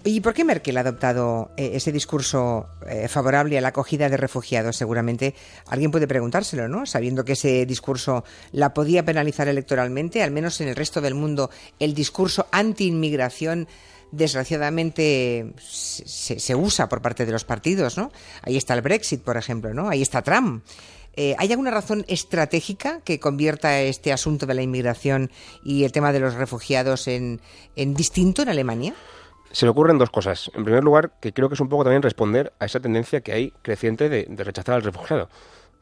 ¿Y 0.02 0.20
por 0.20 0.32
qué 0.32 0.44
Merkel 0.44 0.78
ha 0.78 0.80
adoptado 0.80 1.50
eh, 1.58 1.72
ese 1.74 1.92
discurso 1.92 2.68
eh, 2.86 3.06
favorable 3.06 3.58
a 3.58 3.60
la 3.60 3.68
acogida 3.68 4.08
de 4.08 4.16
refugiados? 4.16 4.76
Seguramente 4.76 5.34
alguien 5.66 5.90
puede 5.90 6.06
preguntárselo, 6.06 6.68
¿no? 6.68 6.86
Sabiendo 6.86 7.24
que 7.24 7.32
ese 7.32 7.66
discurso 7.66 8.24
la 8.52 8.72
podía 8.72 9.04
penalizar 9.04 9.46
electoralmente, 9.48 10.22
al 10.22 10.30
menos 10.30 10.60
en 10.62 10.68
el 10.68 10.76
resto 10.76 11.02
del 11.02 11.14
mundo, 11.14 11.50
el 11.78 11.92
discurso 11.92 12.46
anti-inmigración 12.50 13.68
desgraciadamente 14.10 15.52
se, 15.58 16.54
usa 16.54 16.88
por 16.88 17.02
parte 17.02 17.26
de 17.26 17.32
los 17.32 17.44
partidos, 17.44 17.98
¿no? 17.98 18.10
Ahí 18.42 18.56
está 18.56 18.72
el 18.72 18.80
Brexit, 18.80 19.22
por 19.22 19.36
ejemplo, 19.36 19.74
¿no? 19.74 19.90
Ahí 19.90 20.00
está 20.00 20.22
Trump. 20.22 20.64
Eh, 21.14 21.34
¿Hay 21.38 21.50
alguna 21.50 21.70
razón 21.72 22.06
estratégica 22.08 23.00
que 23.02 23.20
convierta 23.20 23.80
este 23.80 24.12
asunto 24.12 24.46
de 24.46 24.54
la 24.54 24.62
inmigración 24.62 25.30
y 25.62 25.84
el 25.84 25.92
tema 25.92 26.12
de 26.12 26.20
los 26.20 26.34
refugiados 26.34 27.06
en, 27.06 27.42
en 27.76 27.94
distinto 27.94 28.42
en 28.42 28.48
Alemania? 28.48 28.94
Se 29.52 29.66
me 29.66 29.70
ocurren 29.70 29.98
dos 29.98 30.10
cosas. 30.10 30.50
En 30.54 30.64
primer 30.64 30.84
lugar, 30.84 31.12
que 31.20 31.32
creo 31.32 31.48
que 31.48 31.54
es 31.54 31.60
un 31.60 31.68
poco 31.68 31.84
también 31.84 32.02
responder 32.02 32.52
a 32.60 32.66
esa 32.66 32.80
tendencia 32.80 33.20
que 33.20 33.32
hay 33.32 33.52
creciente 33.62 34.08
de, 34.08 34.26
rechazar 34.44 34.76
al 34.76 34.82
refugiado. 34.82 35.28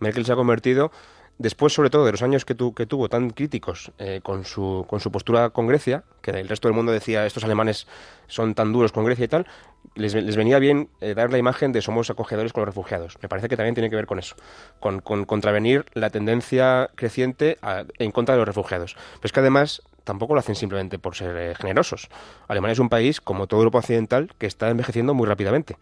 Merkel 0.00 0.24
se 0.24 0.32
ha 0.32 0.36
convertido, 0.36 0.90
después 1.38 1.72
sobre 1.72 1.90
todo 1.90 2.06
de 2.06 2.12
los 2.12 2.22
años 2.22 2.44
que, 2.44 2.56
que 2.56 2.86
tuvo 2.86 3.08
tan 3.08 3.30
críticos 3.30 3.92
eh, 3.98 4.20
con, 4.22 4.44
su, 4.44 4.86
con 4.88 5.00
su 5.00 5.12
postura 5.12 5.50
con 5.50 5.66
Grecia, 5.66 6.04
que 6.22 6.30
el 6.30 6.48
resto 6.48 6.68
del 6.68 6.74
mundo 6.74 6.92
decía 6.92 7.26
estos 7.26 7.44
alemanes 7.44 7.86
son 8.26 8.54
tan 8.54 8.72
duros 8.72 8.92
con 8.92 9.04
Grecia 9.04 9.24
y 9.24 9.28
tal, 9.28 9.46
les, 9.94 10.36
venía 10.36 10.58
bien 10.58 10.88
eh, 11.00 11.14
dar 11.14 11.30
la 11.30 11.38
imagen 11.38 11.72
de 11.72 11.82
somos 11.82 12.10
acogedores 12.10 12.52
con 12.52 12.62
los 12.62 12.68
refugiados. 12.68 13.18
Me 13.22 13.28
parece 13.28 13.48
que 13.48 13.56
también 13.56 13.74
tiene 13.74 13.90
que 13.90 13.96
ver 13.96 14.06
con 14.06 14.18
eso, 14.18 14.36
con, 14.80 15.00
contravenir 15.00 15.84
la 15.94 16.10
tendencia 16.10 16.90
creciente 16.94 17.58
en 17.98 18.12
contra 18.12 18.34
de 18.34 18.38
los 18.38 18.48
refugiados. 18.48 18.94
Pero 18.94 19.24
es 19.24 19.32
que 19.32 19.40
además 19.40 19.82
tampoco 20.08 20.32
lo 20.32 20.40
hacen 20.40 20.54
simplemente 20.54 20.98
por 20.98 21.14
ser 21.14 21.36
eh, 21.36 21.54
generosos. 21.54 22.08
Alemania 22.48 22.72
es 22.72 22.78
un 22.78 22.88
país, 22.88 23.20
como 23.20 23.46
todo 23.46 23.60
Europa 23.60 23.80
occidental, 23.80 24.30
que 24.38 24.46
está 24.46 24.70
envejeciendo 24.70 25.12
muy 25.12 25.26
rápidamente 25.26 25.76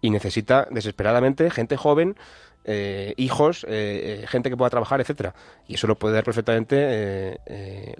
y 0.00 0.10
necesita 0.10 0.68
desesperadamente 0.70 1.50
gente 1.50 1.76
joven 1.76 2.16
eh, 2.64 3.14
hijos, 3.16 3.64
eh, 3.64 4.22
eh, 4.22 4.26
gente 4.26 4.50
que 4.50 4.56
pueda 4.56 4.70
trabajar, 4.70 5.00
etcétera. 5.00 5.34
Y 5.66 5.74
eso 5.74 5.86
lo 5.86 5.96
puede 5.96 6.14
dar 6.14 6.24
perfectamente 6.24 7.38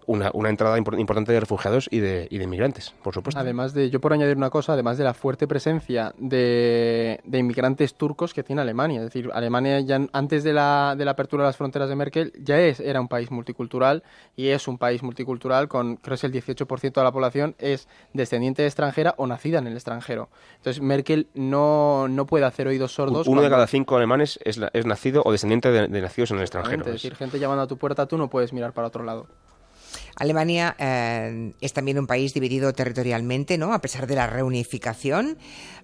una, 0.07 0.31
una, 0.35 0.50
entrada 0.50 0.78
importante 0.78 1.33
de 1.33 1.40
refugiados 1.40 1.88
y 1.90 2.00
de, 2.00 2.28
y 2.31 2.38
de 2.38 2.45
inmigrantes, 2.45 2.95
por 3.02 3.14
supuesto. 3.14 3.40
Además 3.40 3.75
de, 3.75 3.90
yo 3.90 4.00
por 4.00 4.12
añadir 4.12 4.37
una 4.37 4.50
cosa, 4.50 4.75
además 4.75 4.99
de 4.99 5.04
la 5.04 5.14
fuerte 5.14 5.47
presencia 5.47 6.14
de, 6.19 7.21
de 7.25 7.38
inmigrantes 7.38 7.95
turcos 7.95 8.35
que 8.35 8.42
tiene 8.42 8.62
Alemania. 8.62 9.00
Es 9.00 9.07
decir, 9.07 9.31
Alemania 9.33 9.81
ya 9.81 10.00
antes 10.12 10.45
de 10.45 10.52
la, 10.52 10.95
de 10.97 11.04
la 11.04 11.12
apertura 11.12 11.45
de 11.45 11.49
las 11.49 11.57
fronteras 11.57 11.88
de 11.88 11.97
Merkel 11.97 12.33
ya 12.38 12.61
es, 12.61 12.81
era 12.81 13.00
un 13.00 13.09
país 13.09 13.31
multicultural 13.31 14.02
y 14.37 14.49
es 14.49 14.69
un 14.69 14.78
país 14.78 15.02
multicultural 15.02 15.69
con, 15.69 15.97
creo 15.97 16.16
que 16.16 16.26
el 16.26 16.33
18% 16.33 16.92
de 16.92 17.02
la 17.02 17.12
población 17.12 17.54
es 17.59 17.88
descendiente 18.12 18.62
de 18.62 18.69
extranjera 18.69 19.14
o 19.16 19.26
nacida 19.26 19.59
en 19.59 19.66
el 19.66 19.75
extranjero. 19.75 20.28
Entonces 20.57 20.83
Merkel 20.83 21.28
no, 21.35 22.09
no 22.09 22.26
puede 22.26 22.45
hacer 22.45 22.69
oídos 22.69 22.92
sordos. 22.92 23.26
Uno 23.26 23.42
de 23.42 23.50
cada 23.50 23.66
cinco 23.66 23.97
alemanes 23.97 24.38
es, 24.45 24.52
nacido 24.59 25.23
o 25.25 25.33
descendiente 25.33 25.71
de, 25.71 25.89
nacidos 25.89 26.31
en 26.31 26.39
el 26.39 26.43
extranjero. 26.43 26.85
Es 26.87 26.93
decir, 26.93 27.15
gente 27.15 27.39
llamando 27.39 27.63
a 27.63 27.67
tu 27.67 27.77
puerta, 27.77 28.07
tú 28.07 28.19
no 28.19 28.29
puedes 28.29 28.53
mirar 28.53 28.73
para 28.73 28.89
otro 28.89 29.05
lado. 29.05 29.27
Alemania 30.17 30.75
eh, 30.79 31.53
es 31.61 31.73
también 31.73 31.99
un 31.99 32.07
país 32.07 32.35
dividido 32.35 32.73
territorialmente, 32.73 33.59
¿no? 33.59 33.73
A 33.73 33.81
pesar 33.81 34.07
de 34.07 34.15
la 34.15 34.27
reunificación, 34.27 35.39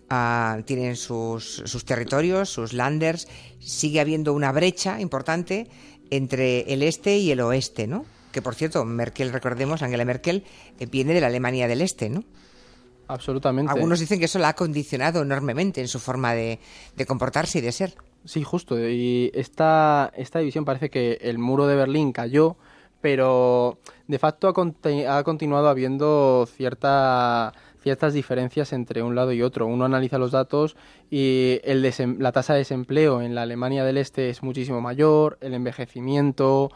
ah, 0.09 0.59
tienen 0.65 0.97
sus, 0.97 1.63
sus, 1.65 1.85
territorios, 1.85 2.49
sus 2.49 2.73
landers. 2.73 3.29
Sigue 3.59 4.01
habiendo 4.01 4.33
una 4.33 4.53
brecha 4.53 5.01
importante 5.01 5.69
entre 6.11 6.61
el 6.73 6.83
este 6.83 7.19
y 7.19 7.31
el 7.31 7.41
oeste, 7.41 7.87
¿no? 7.87 8.05
que 8.33 8.43
por 8.43 8.55
cierto, 8.55 8.85
Merkel, 8.85 9.33
recordemos, 9.33 9.83
Angela 9.83 10.05
Merkel, 10.05 10.45
eh, 10.79 10.87
viene 10.87 11.15
de 11.15 11.21
la 11.21 11.29
Alemania 11.29 11.69
del 11.69 11.81
Este, 11.81 12.09
¿no? 12.09 12.25
Absolutamente. 13.09 13.73
Algunos 13.73 14.01
dicen 14.01 14.19
que 14.19 14.27
eso 14.27 14.39
la 14.39 14.51
ha 14.51 14.55
condicionado 14.55 15.23
enormemente 15.23 15.81
en 15.81 15.89
su 15.89 15.99
forma 15.99 16.35
de, 16.35 16.61
de 16.95 17.07
comportarse 17.07 17.59
y 17.59 17.63
de 17.63 17.73
ser. 17.73 17.95
Sí, 18.25 18.43
justo. 18.43 18.79
Y 18.79 19.31
esta, 19.35 20.13
esta 20.17 20.39
división 20.41 20.65
parece 20.65 20.91
que 20.91 21.19
el 21.23 21.39
muro 21.39 21.67
de 21.67 21.77
Berlín 21.77 22.13
cayó, 22.13 22.57
pero 23.01 23.79
de 24.07 24.19
facto 24.19 24.49
ha, 24.49 25.19
ha 25.19 25.25
continuado 25.25 25.69
habiendo 25.69 26.47
cierta 26.47 27.53
ciertas 27.81 28.13
diferencias 28.13 28.73
entre 28.73 29.03
un 29.03 29.15
lado 29.15 29.33
y 29.33 29.43
otro. 29.43 29.67
Uno 29.67 29.85
analiza 29.85 30.19
los 30.19 30.33
datos 30.33 30.77
y 31.11 31.61
el 31.65 31.83
la 32.19 32.33
tasa 32.33 32.53
de 32.53 32.61
desempleo 32.61 33.23
en 33.23 33.35
la 33.35 33.43
Alemania 33.43 33.85
del 33.85 33.97
Este 33.97 34.31
es 34.31 34.43
muchísimo 34.43 34.81
mayor, 34.81 35.39
el 35.41 35.55
envejecimiento, 35.55 36.71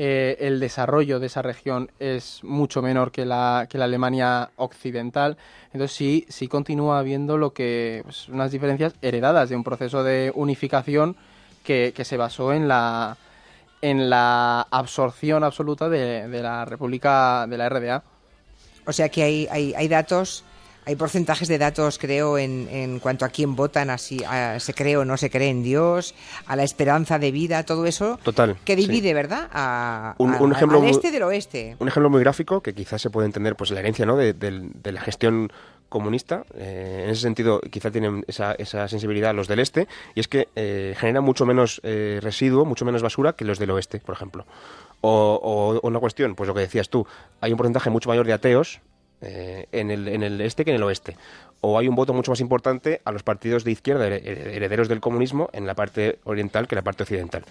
eh, 0.00 0.36
el 0.38 0.60
desarrollo 0.60 1.18
de 1.18 1.26
esa 1.26 1.42
región 1.42 1.90
es 1.98 2.38
mucho 2.44 2.82
menor 2.82 3.10
que 3.10 3.26
la, 3.26 3.66
que 3.68 3.78
la 3.78 3.86
Alemania 3.86 4.50
occidental. 4.54 5.36
Entonces 5.72 5.96
sí, 5.96 6.24
sí 6.28 6.46
continúa 6.46 7.00
habiendo 7.00 7.36
lo 7.36 7.52
que 7.52 8.02
pues, 8.04 8.28
unas 8.28 8.52
diferencias 8.52 8.94
heredadas 9.02 9.48
de 9.48 9.56
un 9.56 9.64
proceso 9.64 10.04
de 10.04 10.30
unificación 10.36 11.16
que, 11.64 11.92
que 11.96 12.04
se 12.04 12.16
basó 12.16 12.52
en 12.52 12.68
la 12.68 13.16
en 13.80 14.08
la 14.10 14.62
absorción 14.70 15.44
absoluta 15.44 15.88
de, 15.88 16.28
de 16.28 16.42
la 16.42 16.64
República 16.64 17.46
de 17.48 17.58
la 17.58 17.68
RDA. 17.68 18.02
O 18.86 18.92
sea 18.92 19.08
que 19.08 19.22
hay, 19.22 19.48
hay, 19.50 19.74
hay 19.74 19.88
datos 19.88 20.44
hay 20.88 20.96
porcentajes 20.96 21.48
de 21.48 21.58
datos, 21.58 21.98
creo, 21.98 22.38
en, 22.38 22.66
en 22.70 22.98
cuanto 22.98 23.26
a 23.26 23.28
quién 23.28 23.54
votan, 23.54 23.90
así 23.90 24.20
se 24.58 24.72
cree 24.72 24.96
o 24.96 25.04
no 25.04 25.18
se 25.18 25.28
cree 25.28 25.50
en 25.50 25.62
Dios, 25.62 26.14
a 26.46 26.56
la 26.56 26.62
esperanza 26.62 27.18
de 27.18 27.30
vida, 27.30 27.62
todo 27.64 27.84
eso. 27.84 28.18
Total. 28.22 28.56
Que 28.64 28.74
divide, 28.74 29.12
¿verdad? 29.12 29.50
A, 29.52 30.14
un, 30.16 30.50
ejemplo 30.50 30.80
al 30.80 30.88
este 30.88 31.10
del 31.10 31.24
oeste. 31.24 31.76
Un 31.78 31.88
ejemplo 31.88 32.08
muy 32.08 32.20
gráfico 32.20 32.62
que 32.62 32.72
quizás 32.72 33.02
se 33.02 33.10
puede 33.10 33.26
entender, 33.26 33.54
pues 33.54 33.70
la 33.70 33.80
herencia, 33.80 34.06
¿no? 34.06 34.16
De, 34.16 34.32
la 34.82 35.00
gestión 35.02 35.52
comunista. 35.90 36.46
Eh, 36.54 37.02
en 37.04 37.10
ese 37.10 37.20
sentido, 37.20 37.60
quizá 37.60 37.90
tienen 37.90 38.24
esa, 38.26 38.52
esa, 38.52 38.88
sensibilidad 38.88 39.34
los 39.34 39.46
del 39.46 39.58
este, 39.58 39.88
y 40.14 40.20
es 40.20 40.28
que 40.28 40.48
eh, 40.56 40.94
generan 40.96 41.22
mucho 41.22 41.44
menos 41.44 41.82
eh, 41.84 42.18
residuo, 42.22 42.64
mucho 42.64 42.86
menos 42.86 43.02
basura 43.02 43.34
que 43.34 43.44
los 43.44 43.58
del 43.58 43.72
oeste, 43.72 44.00
por 44.00 44.14
ejemplo. 44.14 44.46
O, 45.02 45.78
o, 45.82 45.86
una 45.86 46.00
cuestión, 46.00 46.34
pues 46.34 46.48
lo 46.48 46.54
que 46.54 46.60
decías 46.60 46.88
tú, 46.88 47.06
hay 47.42 47.52
un 47.52 47.58
porcentaje 47.58 47.90
mucho 47.90 48.08
mayor 48.08 48.26
de 48.26 48.32
ateos 48.32 48.80
eh, 49.20 49.66
en, 49.72 49.90
el, 49.90 50.08
en 50.08 50.22
el 50.22 50.40
este 50.40 50.64
que 50.64 50.70
en 50.70 50.76
el 50.76 50.82
oeste. 50.82 51.16
O 51.60 51.76
hay 51.76 51.88
un 51.88 51.96
voto 51.96 52.14
mucho 52.14 52.30
más 52.30 52.40
importante 52.40 53.00
a 53.04 53.10
los 53.10 53.24
partidos 53.24 53.64
de 53.64 53.72
izquierda, 53.72 54.06
herederos 54.06 54.88
del 54.88 55.00
comunismo, 55.00 55.50
en 55.52 55.66
la 55.66 55.74
parte 55.74 56.20
oriental 56.22 56.68
que 56.68 56.76
en 56.76 56.78
la 56.78 56.82
parte 56.82 57.02
occidental. 57.02 57.44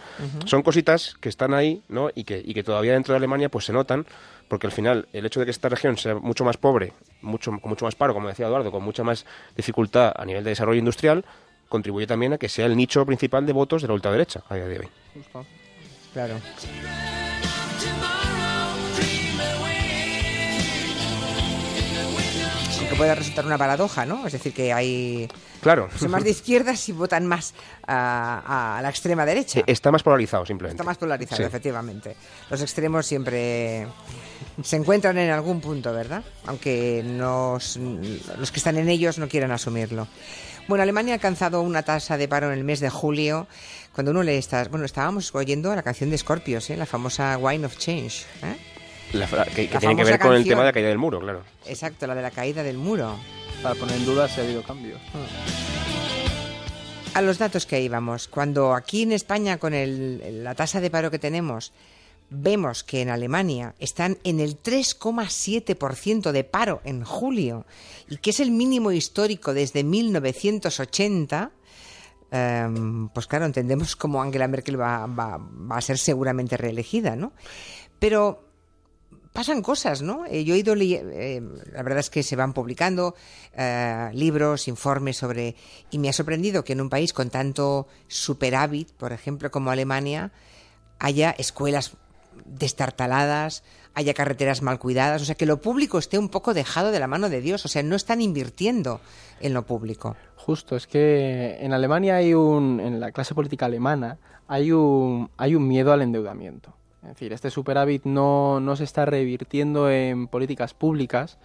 Son 0.45 0.63
cositas 0.63 1.17
que 1.19 1.27
están 1.27 1.53
ahí 1.53 1.81
¿no? 1.89 2.09
y, 2.15 2.24
que, 2.24 2.41
y 2.43 2.53
que 2.53 2.63
todavía 2.63 2.93
dentro 2.93 3.13
de 3.13 3.17
Alemania 3.17 3.50
pues 3.50 3.65
se 3.65 3.74
notan, 3.74 4.05
porque 4.47 4.67
al 4.67 4.71
final 4.71 5.09
el 5.12 5.25
hecho 5.25 5.41
de 5.41 5.45
que 5.45 5.51
esta 5.51 5.67
región 5.67 5.97
sea 5.97 6.15
mucho 6.15 6.45
más 6.45 6.55
pobre, 6.55 6.93
mucho, 7.21 7.51
con 7.51 7.69
mucho 7.69 7.83
más 7.83 7.95
paro, 7.95 8.13
como 8.13 8.29
decía 8.29 8.47
Eduardo, 8.47 8.71
con 8.71 8.81
mucha 8.81 9.03
más 9.03 9.25
dificultad 9.57 10.13
a 10.15 10.24
nivel 10.24 10.45
de 10.45 10.51
desarrollo 10.51 10.79
industrial, 10.79 11.25
contribuye 11.67 12.07
también 12.07 12.31
a 12.31 12.38
que 12.38 12.47
sea 12.47 12.65
el 12.65 12.77
nicho 12.77 13.05
principal 13.05 13.45
de 13.45 13.51
votos 13.51 13.81
de 13.81 13.89
la 13.89 13.93
ultraderecha 13.93 14.41
a 14.47 14.55
día 14.55 14.67
de 14.67 14.79
hoy. 14.79 14.88
Claro. 16.13 16.36
Puede 22.98 23.13
resultar 23.13 23.46
una 23.46 23.58
paradoja, 23.58 24.06
¿no? 24.06 24.25
Es 24.25 24.34
decir, 24.34 24.54
que 24.54 24.74
hay... 24.74 25.30
Claro. 25.62 25.88
Son 25.98 26.10
más 26.10 26.24
de 26.24 26.32
izquierdas 26.32 26.89
y 26.89 26.92
votan 26.92 27.25
más 27.27 27.54
a, 27.88 28.80
la 28.82 28.89
extrema 28.89 29.25
derecha. 29.25 29.62
Está 29.68 29.92
más 29.92 30.04
polarizado, 30.04 30.46
simplemente. 30.46 30.75
Está 30.75 30.84
más 30.84 30.98
polarizado, 30.98 31.44
efectivamente. 31.44 32.16
Los 32.50 32.62
extremos 32.62 33.06
siempre 33.06 33.88
se 34.63 34.75
encuentran 34.75 35.18
en 35.18 35.30
algún 35.30 35.62
punto, 35.62 35.94
¿verdad? 35.94 36.24
Aunque 36.46 37.04
los 37.06 37.77
que 38.51 38.58
están 38.58 38.77
en 38.77 38.89
ellos 38.89 39.20
no 39.20 39.27
quieran 39.27 39.51
asumirlo. 39.51 40.08
Bueno, 40.68 40.82
Alemania 40.82 41.13
ha 41.13 41.16
alcanzado 41.16 41.62
una 41.62 41.84
tasa 41.84 42.18
de 42.18 42.27
paro 42.27 42.51
en 42.51 42.58
el 42.58 42.63
mes 42.63 42.80
de 42.80 42.89
julio. 42.89 43.48
Cuando 43.94 44.12
uno 44.12 44.24
lee 44.24 44.36
estas... 44.36 44.70
Bueno, 44.70 44.86
estábamos 44.86 45.34
oyendo 45.34 45.74
la 45.74 45.84
canción 45.84 46.10
de 46.10 46.18
Scorpios, 46.18 46.70
¿eh? 46.70 46.77
la 46.77 46.86
famosa 46.86 47.38
Wine 47.38 47.66
of 47.66 47.77
Change. 47.77 48.25
¿eh? 48.44 48.76
Que, 49.11 49.67
tiene 49.79 49.95
que 49.95 50.03
ver 50.03 50.19
con 50.19 50.35
el 50.35 50.43
tema 50.43 50.61
de 50.61 50.67
la 50.67 50.73
caída 50.73 50.89
del 50.89 50.97
muro, 50.97 51.19
claro. 51.19 51.43
Exacto, 51.65 52.07
la 52.07 52.15
de 52.15 52.21
la 52.21 52.31
caída 52.31 52.63
del 52.63 52.77
muro. 52.77 53.15
Para 53.61 53.75
poner 53.75 53.97
en 53.97 54.05
duda 54.05 54.27
si 54.27 54.41
ha 54.41 54.43
habido 54.43 54.61
cambios. 54.63 55.01
A 57.13 57.21
los 57.21 57.39
datos 57.39 57.65
que 57.65 57.81
íbamos, 57.81 58.27
cuando 58.27 58.75
aquí 58.75 59.01
en 59.01 59.11
España 59.11 59.57
con 59.57 59.73
la 59.73 60.53
tasa 60.55 60.79
de 60.79 60.91
paro 60.91 61.09
que 61.09 61.17
tenemos 61.17 61.73
vemos 62.29 62.83
que 62.83 63.01
en 63.01 63.09
Alemania 63.09 63.73
están 63.79 64.17
en 64.23 64.39
el 64.39 64.61
3,7% 64.61 66.31
de 66.31 66.43
paro 66.43 66.81
en 66.83 67.03
julio 67.03 67.65
y 68.09 68.17
que 68.17 68.31
es 68.31 68.39
el 68.39 68.51
mínimo 68.51 68.91
histórico 68.91 69.53
desde 69.53 69.83
1980, 69.83 71.51
em, 72.31 73.09
pues 73.09 73.27
claro, 73.27 73.45
entendemos 73.45 73.95
cómo 73.95 74.21
Angela 74.21 74.47
Merkel 74.47 74.79
va, 74.79 75.07
va, 75.07 75.39
a 75.69 75.81
ser 75.81 75.97
seguramente 75.97 76.57
reelegida, 76.57 77.15
¿no? 77.15 77.31
Pero 77.99 78.47
pasan 79.38 79.62
cosas, 79.62 80.01
¿no? 80.01 80.25
Eh, 80.25 80.44
yo 80.46 80.56
he 80.56 80.58
ido, 80.58 80.74
eh, 80.75 81.44
la 81.72 81.84
verdad 81.84 82.00
es 82.00 82.10
que 82.10 82.24
se 82.24 82.36
van 82.36 82.53
publicando 82.53 83.13
eh, 83.56 84.10
libros, 84.13 84.67
informes 84.67 85.17
sobre, 85.17 85.56
y 85.91 86.00
me 86.00 86.10
ha 86.10 86.13
sorprendido 86.13 86.63
que 86.63 86.74
en 86.74 86.82
un 86.82 86.89
país 86.89 87.13
con 87.13 87.29
tanto 87.29 87.86
superávit, 88.08 88.94
por 88.94 89.13
ejemplo, 89.13 89.51
como 89.51 89.70
Alemania, 89.70 90.32
haya 90.98 91.29
escuelas 91.38 91.91
destartaladas, 92.46 93.63
haya 93.94 94.15
carreteras 94.15 94.63
mal 94.63 94.79
cuidadas, 94.79 95.22
o 95.22 95.25
sea, 95.25 95.36
que 95.36 95.46
lo 95.46 95.62
público 95.62 96.00
esté 96.00 96.17
un 96.17 96.29
poco 96.29 96.56
dejado 96.56 96.89
de 96.89 97.00
la 97.00 97.06
mano 97.06 97.29
de 97.29 97.39
Dios, 97.39 97.63
o 97.63 97.67
sea, 97.67 97.84
no 97.84 97.96
están 97.96 98.22
invirtiendo 98.22 99.01
en 99.39 99.53
lo 99.53 99.67
público. 99.67 100.15
Justo, 100.36 100.75
es 100.75 100.88
que 100.88 101.58
en 101.60 101.74
Alemania 101.74 102.15
hay 102.15 102.34
un, 102.34 102.79
en 102.79 103.00
la 103.00 103.12
clase 103.12 103.36
política 103.36 103.67
alemana, 103.67 104.17
hay 104.48 104.72
un, 104.72 105.29
hay 105.38 105.53
un 105.53 105.67
miedo 105.67 105.94
al 105.94 106.01
endeudamiento. 106.01 106.74
Es 107.07 107.13
decir, 107.13 107.31
este 107.31 107.49
superávit 107.49 108.03
no, 108.03 108.59
no 108.59 108.75
se 108.75 108.83
está 108.83 109.05
revirtiendo 109.05 109.89
en 109.89 110.27
políticas 110.27 110.73
públicas 110.73 111.37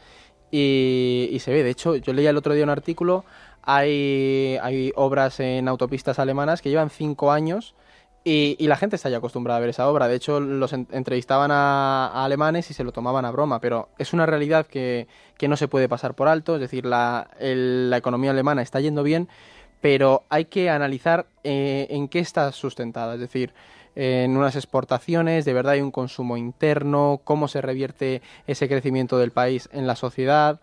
y, 0.50 1.36
se 1.40 1.52
ve. 1.52 1.62
De 1.62 1.70
hecho, 1.70 1.94
yo 1.94 2.12
leía 2.12 2.30
el 2.30 2.36
otro 2.36 2.52
día 2.52 2.64
un 2.64 2.70
artículo, 2.70 3.24
hay, 3.62 4.58
hay 4.60 4.92
obras 4.96 5.38
en 5.38 5.68
autopistas 5.68 6.18
alemanas 6.18 6.62
que 6.62 6.70
llevan 6.70 6.90
cinco 6.90 7.30
años 7.30 7.76
y, 8.24 8.56
la 8.66 8.74
gente 8.74 8.96
está 8.96 9.08
ya 9.08 9.18
acostumbrada 9.18 9.58
a 9.58 9.60
ver 9.60 9.70
esa 9.70 9.88
obra. 9.88 10.08
De 10.08 10.16
hecho, 10.16 10.40
los 10.40 10.72
entrevistaban 10.72 11.52
a, 11.52 12.24
alemanes 12.24 12.68
y 12.72 12.74
se 12.74 12.82
lo 12.82 12.90
tomaban 12.90 13.24
a 13.24 13.30
broma, 13.30 13.60
pero 13.60 13.88
es 13.98 14.12
una 14.12 14.26
realidad 14.26 14.66
que, 14.66 15.06
que 15.38 15.46
no 15.46 15.56
se 15.56 15.68
puede 15.68 15.88
pasar 15.88 16.14
por 16.14 16.26
alto. 16.26 16.56
Es 16.56 16.60
decir, 16.60 16.84
la, 16.84 17.30
la 17.38 17.96
economía 17.96 18.32
alemana 18.32 18.62
está 18.62 18.80
yendo 18.80 19.04
bien, 19.04 19.28
pero 19.82 20.22
hay 20.30 20.46
que 20.46 20.70
analizar 20.70 21.26
eh, 21.44 21.88
en 21.90 22.08
qué 22.08 22.20
está 22.20 22.50
sustentada. 22.52 23.14
Es 23.14 23.20
decir, 23.20 23.52
en 23.94 24.34
unas 24.36 24.56
exportaciones, 24.56 25.44
de 25.44 25.52
verdad 25.52 25.74
hay 25.74 25.82
un 25.82 25.90
consumo 25.90 26.38
interno, 26.38 27.20
cómo 27.24 27.48
se 27.48 27.60
revierte 27.60 28.22
ese 28.46 28.68
crecimiento 28.68 29.18
del 29.18 29.32
país 29.32 29.68
en 29.72 29.86
la 29.86 29.96
sociedad, 29.96 30.60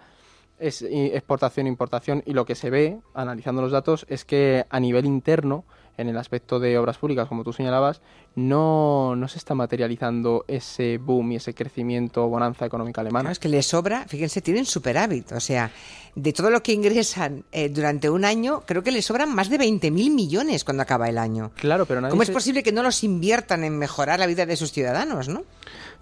es 0.57 0.81
exportación, 0.81 1.67
importación 1.67 2.23
y 2.25 2.33
lo 2.33 2.45
que 2.45 2.55
se 2.55 2.69
ve, 2.69 2.97
analizando 3.13 3.61
los 3.61 3.71
datos, 3.71 4.05
es 4.09 4.25
que 4.25 4.65
a 4.69 4.79
nivel 4.79 5.05
interno 5.05 5.65
en 5.99 6.07
el 6.07 6.17
aspecto 6.17 6.59
de 6.59 6.77
obras 6.77 6.97
públicas, 6.97 7.27
como 7.27 7.43
tú 7.43 7.51
señalabas, 7.51 8.01
no, 8.35 9.17
no 9.17 9.27
se 9.27 9.37
está 9.37 9.53
materializando 9.53 10.45
ese 10.47 10.97
boom 10.97 11.33
y 11.33 11.35
ese 11.35 11.53
crecimiento 11.53 12.27
bonanza 12.29 12.65
económica 12.65 13.01
alemana. 13.01 13.31
es 13.31 13.39
que 13.39 13.49
les 13.49 13.67
sobra, 13.67 14.05
fíjense, 14.07 14.41
tienen 14.41 14.65
superávit, 14.65 15.33
o 15.33 15.41
sea, 15.41 15.71
de 16.15 16.31
todo 16.31 16.49
lo 16.49 16.63
que 16.63 16.71
ingresan 16.71 17.43
eh, 17.51 17.67
durante 17.67 18.09
un 18.09 18.23
año, 18.23 18.61
creo 18.65 18.81
que 18.81 18.91
les 18.91 19.05
sobran 19.05 19.35
más 19.35 19.49
de 19.49 19.59
20.000 19.59 19.91
millones 19.91 20.63
cuando 20.63 20.83
acaba 20.83 21.09
el 21.09 21.17
año. 21.17 21.51
Claro, 21.55 21.85
pero 21.85 22.07
¿Cómo 22.09 22.23
es 22.23 22.31
posible 22.31 22.63
que 22.63 22.71
no 22.71 22.81
los 22.81 23.03
inviertan 23.03 23.65
en 23.65 23.77
mejorar 23.77 24.19
la 24.19 24.25
vida 24.25 24.45
de 24.45 24.55
sus 24.55 24.71
ciudadanos, 24.71 25.27
no? 25.27 25.43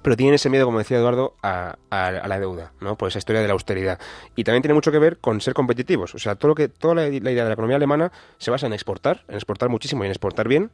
pero 0.01 0.15
tienen 0.15 0.35
ese 0.35 0.49
miedo, 0.49 0.65
como 0.65 0.77
decía 0.77 0.97
Eduardo, 0.97 1.35
a, 1.41 1.75
la 1.91 2.39
deuda, 2.39 2.71
¿no? 2.79 2.95
Por 2.97 3.09
esa 3.09 3.19
historia 3.19 3.41
de 3.41 3.47
la 3.47 3.53
austeridad. 3.53 3.99
Y 4.35 4.43
también 4.43 4.61
tiene 4.61 4.73
mucho 4.73 4.91
que 4.91 4.99
ver 4.99 5.17
con 5.17 5.41
ser 5.41 5.53
competitivos. 5.53 6.15
O 6.15 6.19
sea, 6.19 6.35
todo 6.35 6.49
lo 6.49 6.55
que, 6.55 6.69
toda 6.69 6.95
la, 6.95 7.01
la 7.01 7.09
idea 7.09 7.43
de 7.43 7.49
la 7.49 7.53
economía 7.53 7.75
alemana 7.75 8.11
se 8.37 8.51
basa 8.51 8.67
en 8.67 8.73
exportar, 8.73 9.25
en 9.27 9.35
exportar 9.35 9.69
muchísimo 9.69 9.86
y 9.93 10.07
en 10.07 10.11
exportar 10.11 10.47
bien, 10.47 10.71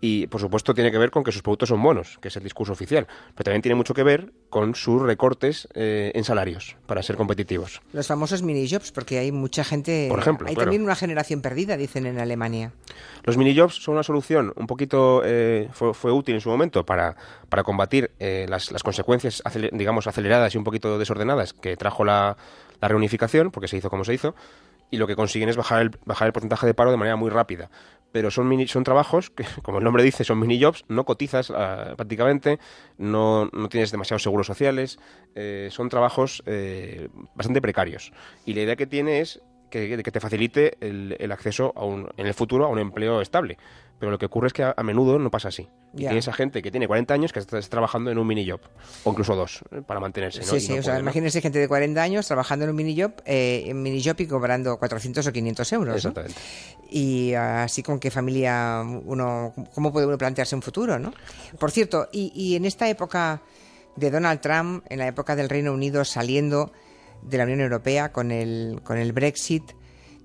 y 0.00 0.26
por 0.26 0.40
supuesto 0.40 0.74
tiene 0.74 0.90
que 0.90 0.98
ver 0.98 1.10
con 1.10 1.24
que 1.24 1.32
sus 1.32 1.42
productos 1.42 1.70
son 1.70 1.82
buenos, 1.82 2.18
que 2.20 2.28
es 2.28 2.36
el 2.36 2.42
discurso 2.42 2.72
oficial, 2.72 3.06
pero 3.34 3.44
también 3.44 3.62
tiene 3.62 3.74
mucho 3.74 3.94
que 3.94 4.02
ver 4.02 4.32
con 4.50 4.74
sus 4.74 5.02
recortes 5.02 5.68
eh, 5.74 6.12
en 6.14 6.24
salarios 6.24 6.76
para 6.86 7.02
ser 7.02 7.16
competitivos. 7.16 7.80
Los 7.92 8.06
famosos 8.06 8.42
mini 8.42 8.68
jobs, 8.68 8.92
porque 8.92 9.18
hay 9.18 9.32
mucha 9.32 9.64
gente, 9.64 10.06
por 10.08 10.18
ejemplo, 10.18 10.48
hay 10.48 10.54
también 10.54 10.82
una 10.82 10.94
generación 10.94 11.40
perdida, 11.40 11.76
dicen 11.76 12.06
en 12.06 12.18
Alemania. 12.18 12.72
Los 13.24 13.36
mini 13.36 13.56
jobs 13.56 13.76
son 13.82 13.94
una 13.94 14.02
solución 14.02 14.52
un 14.56 14.66
poquito 14.66 15.22
eh, 15.24 15.68
fue, 15.72 16.12
útil 16.12 16.34
en 16.34 16.40
su 16.40 16.50
momento 16.50 16.84
para, 16.84 17.16
para 17.48 17.62
combatir 17.62 18.10
eh, 18.18 18.46
las, 18.48 18.70
las, 18.70 18.82
consecuencias, 18.82 19.42
digamos, 19.72 20.06
aceleradas 20.06 20.54
y 20.54 20.58
un 20.58 20.64
poquito 20.64 20.98
desordenadas 20.98 21.52
que 21.52 21.76
trajo 21.76 22.04
la, 22.04 22.36
la 22.80 22.88
reunificación, 22.88 23.50
porque 23.50 23.68
se 23.68 23.78
hizo 23.78 23.90
como 23.90 24.04
se 24.04 24.14
hizo 24.14 24.34
y 24.90 24.98
lo 24.98 25.06
que 25.06 25.16
consiguen 25.16 25.48
es 25.48 25.56
bajar 25.56 25.82
el, 25.82 25.90
bajar 26.04 26.26
el 26.26 26.32
porcentaje 26.32 26.66
de 26.66 26.74
paro 26.74 26.90
de 26.90 26.96
manera 26.96 27.16
muy 27.16 27.30
rápida 27.30 27.70
pero 28.16 28.30
son 28.30 28.48
mini, 28.48 28.66
son 28.66 28.82
trabajos 28.82 29.28
que, 29.28 29.44
como 29.62 29.76
el 29.76 29.84
nombre 29.84 30.02
dice, 30.02 30.24
son 30.24 30.38
mini 30.38 30.58
jobs, 30.58 30.86
no 30.88 31.04
cotizas 31.04 31.50
uh, 31.50 31.96
prácticamente, 31.96 32.58
no, 32.96 33.50
no, 33.52 33.68
tienes 33.68 33.90
demasiados 33.90 34.22
seguros 34.22 34.46
sociales, 34.46 34.98
eh, 35.34 35.68
son 35.70 35.90
trabajos 35.90 36.42
eh, 36.46 37.10
bastante 37.34 37.60
precarios. 37.60 38.14
Y 38.46 38.54
la 38.54 38.62
idea 38.62 38.76
que 38.76 38.86
tiene 38.86 39.20
es 39.20 39.42
que, 39.70 40.02
que 40.02 40.10
te 40.12 40.20
facilite 40.20 40.76
el, 40.80 41.16
el 41.18 41.32
acceso 41.32 41.72
a 41.76 41.84
un, 41.84 42.08
en 42.16 42.26
el 42.26 42.34
futuro 42.34 42.64
a 42.66 42.68
un 42.68 42.78
empleo 42.78 43.20
estable. 43.20 43.58
Pero 43.98 44.10
lo 44.10 44.18
que 44.18 44.26
ocurre 44.26 44.48
es 44.48 44.52
que 44.52 44.62
a, 44.62 44.74
a 44.76 44.82
menudo 44.82 45.18
no 45.18 45.30
pasa 45.30 45.48
así. 45.48 45.68
Y 45.94 46.02
Ya. 46.02 46.08
tienes 46.10 46.28
a 46.28 46.32
gente 46.34 46.60
que 46.60 46.70
tiene 46.70 46.86
40 46.86 47.14
años 47.14 47.32
que 47.32 47.38
está, 47.38 47.58
está 47.58 47.70
trabajando 47.70 48.10
en 48.10 48.18
un 48.18 48.26
mini 48.26 48.46
job, 48.48 48.60
o 49.04 49.10
incluso 49.10 49.34
dos, 49.34 49.62
eh, 49.70 49.80
para 49.86 50.00
mantenerse. 50.00 50.40
¿no? 50.40 50.46
Sí, 50.46 50.60
sí, 50.60 50.74
no 50.74 50.80
o 50.80 50.82
sea, 50.82 50.94
¿no? 50.94 51.00
imagínense 51.00 51.40
gente 51.40 51.58
de 51.58 51.66
40 51.66 52.02
años 52.02 52.26
trabajando 52.26 52.64
en 52.66 52.72
un 52.72 52.76
mini 52.76 53.00
job, 53.00 53.12
eh, 53.24 53.64
en 53.66 53.82
mini 53.82 54.02
job 54.04 54.16
y 54.18 54.26
cobrando 54.26 54.78
400 54.78 55.26
o 55.26 55.32
500 55.32 55.72
euros. 55.72 55.88
¿no? 55.88 55.96
Exactamente. 55.96 56.38
Y 56.90 57.32
ah, 57.32 57.62
así 57.62 57.82
con 57.82 57.98
qué 57.98 58.10
familia 58.10 58.82
uno, 58.84 59.54
cómo 59.74 59.90
puede 59.90 60.06
uno 60.06 60.18
plantearse 60.18 60.54
un 60.54 60.60
futuro, 60.62 60.98
¿no? 60.98 61.14
Por 61.58 61.70
cierto, 61.70 62.08
y, 62.12 62.30
y 62.34 62.54
en 62.56 62.66
esta 62.66 62.90
época 62.90 63.40
de 63.96 64.10
Donald 64.10 64.40
Trump, 64.42 64.84
en 64.90 64.98
la 64.98 65.06
época 65.06 65.34
del 65.34 65.48
Reino 65.48 65.72
Unido 65.72 66.04
saliendo 66.04 66.70
de 67.22 67.38
la 67.38 67.44
Unión 67.44 67.60
Europea 67.60 68.12
con 68.12 68.30
el, 68.30 68.80
con 68.84 68.98
el 68.98 69.12
Brexit, 69.12 69.62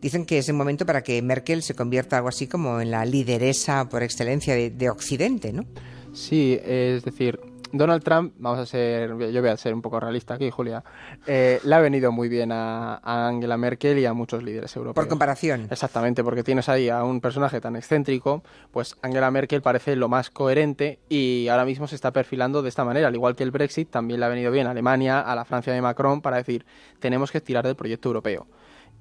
dicen 0.01 0.25
que 0.25 0.37
es 0.37 0.49
el 0.49 0.55
momento 0.55 0.85
para 0.85 1.03
que 1.03 1.21
Merkel 1.21 1.63
se 1.63 1.75
convierta 1.75 2.17
algo 2.17 2.29
así 2.29 2.47
como 2.47 2.81
en 2.81 2.91
la 2.91 3.05
lideresa 3.05 3.87
por 3.89 4.03
excelencia 4.03 4.55
de, 4.55 4.69
de 4.69 4.89
Occidente, 4.89 5.53
¿no? 5.53 5.65
Sí, 6.13 6.59
es 6.63 7.03
decir, 7.03 7.39
Donald 7.73 8.03
Trump, 8.03 8.33
vamos 8.37 8.59
a 8.59 8.65
ser, 8.65 9.17
yo 9.31 9.41
voy 9.41 9.49
a 9.49 9.57
ser 9.57 9.73
un 9.73 9.81
poco 9.81 9.99
realista 9.99 10.35
aquí, 10.35 10.49
Julia, 10.49 10.83
eh, 11.27 11.59
le 11.63 11.75
ha 11.75 11.79
venido 11.79 12.11
muy 12.11 12.29
bien 12.29 12.51
a, 12.51 12.95
a 12.95 13.27
Angela 13.27 13.57
Merkel 13.57 13.99
y 13.99 14.05
a 14.05 14.13
muchos 14.13 14.43
líderes 14.43 14.75
europeos. 14.75 15.03
Por 15.03 15.09
comparación. 15.09 15.67
Exactamente, 15.69 16.23
porque 16.23 16.43
tienes 16.43 16.69
ahí 16.69 16.89
a 16.89 17.03
un 17.03 17.21
personaje 17.21 17.61
tan 17.61 17.75
excéntrico, 17.75 18.43
pues 18.71 18.95
Angela 19.01 19.31
Merkel 19.31 19.61
parece 19.61 19.95
lo 19.95 20.09
más 20.09 20.29
coherente 20.29 20.99
y 21.09 21.47
ahora 21.47 21.65
mismo 21.65 21.87
se 21.87 21.95
está 21.95 22.11
perfilando 22.11 22.61
de 22.61 22.69
esta 22.69 22.85
manera, 22.85 23.07
al 23.07 23.15
igual 23.15 23.35
que 23.35 23.43
el 23.43 23.51
Brexit, 23.51 23.89
también 23.89 24.19
le 24.19 24.25
ha 24.25 24.29
venido 24.29 24.51
bien 24.51 24.67
a 24.67 24.71
Alemania, 24.71 25.19
a 25.21 25.35
la 25.35 25.45
Francia 25.45 25.73
de 25.73 25.81
Macron, 25.81 26.21
para 26.21 26.37
decir, 26.37 26.65
tenemos 26.99 27.31
que 27.31 27.41
tirar 27.41 27.65
del 27.65 27.75
proyecto 27.75 28.09
europeo. 28.09 28.47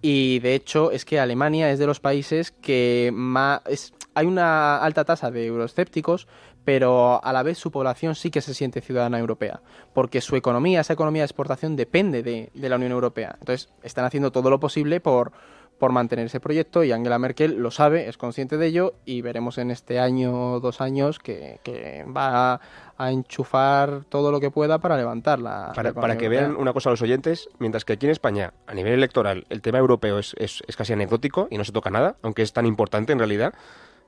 Y 0.02 0.38
de 0.38 0.54
hecho 0.54 0.92
es 0.92 1.04
que 1.04 1.20
Alemania 1.20 1.70
es 1.70 1.78
de 1.78 1.86
los 1.86 2.00
países 2.00 2.52
que 2.52 3.10
más... 3.12 3.60
Es, 3.66 3.92
hay 4.20 4.26
una 4.26 4.78
alta 4.78 5.04
tasa 5.04 5.30
de 5.30 5.46
euroescépticos, 5.46 6.28
pero 6.64 7.24
a 7.24 7.32
la 7.32 7.42
vez 7.42 7.58
su 7.58 7.70
población 7.70 8.14
sí 8.14 8.30
que 8.30 8.42
se 8.42 8.54
siente 8.54 8.80
ciudadana 8.80 9.18
europea, 9.18 9.60
porque 9.94 10.20
su 10.20 10.36
economía, 10.36 10.82
esa 10.82 10.92
economía 10.92 11.22
de 11.22 11.26
exportación 11.26 11.74
depende 11.74 12.22
de, 12.22 12.50
de 12.54 12.68
la 12.68 12.76
Unión 12.76 12.92
Europea. 12.92 13.36
Entonces 13.40 13.70
están 13.82 14.04
haciendo 14.04 14.30
todo 14.30 14.50
lo 14.50 14.60
posible 14.60 15.00
por, 15.00 15.32
por 15.78 15.92
mantener 15.92 16.26
ese 16.26 16.38
proyecto 16.38 16.84
y 16.84 16.92
Angela 16.92 17.18
Merkel 17.18 17.56
lo 17.56 17.70
sabe, 17.70 18.08
es 18.08 18.18
consciente 18.18 18.58
de 18.58 18.66
ello 18.66 18.92
y 19.06 19.22
veremos 19.22 19.56
en 19.56 19.70
este 19.70 19.98
año 19.98 20.52
o 20.52 20.60
dos 20.60 20.82
años 20.82 21.18
que, 21.18 21.60
que 21.62 22.04
va 22.04 22.52
a, 22.52 22.60
a 22.98 23.10
enchufar 23.10 24.04
todo 24.10 24.30
lo 24.30 24.38
que 24.40 24.50
pueda 24.50 24.78
para 24.78 24.98
levantar 24.98 25.38
la... 25.38 25.68
la 25.68 25.72
Para, 25.72 25.94
para 25.94 26.18
que 26.18 26.26
europea. 26.26 26.48
vean 26.48 26.60
una 26.60 26.74
cosa 26.74 26.90
a 26.90 26.92
los 26.92 27.00
oyentes, 27.00 27.48
mientras 27.58 27.86
que 27.86 27.94
aquí 27.94 28.04
en 28.04 28.12
España, 28.12 28.52
a 28.66 28.74
nivel 28.74 28.92
electoral, 28.92 29.46
el 29.48 29.62
tema 29.62 29.78
europeo 29.78 30.18
es, 30.18 30.34
es, 30.38 30.62
es 30.68 30.76
casi 30.76 30.92
anecdótico 30.92 31.48
y 31.50 31.56
no 31.56 31.64
se 31.64 31.72
toca 31.72 31.88
nada, 31.88 32.16
aunque 32.20 32.42
es 32.42 32.52
tan 32.52 32.66
importante 32.66 33.14
en 33.14 33.18
realidad, 33.18 33.54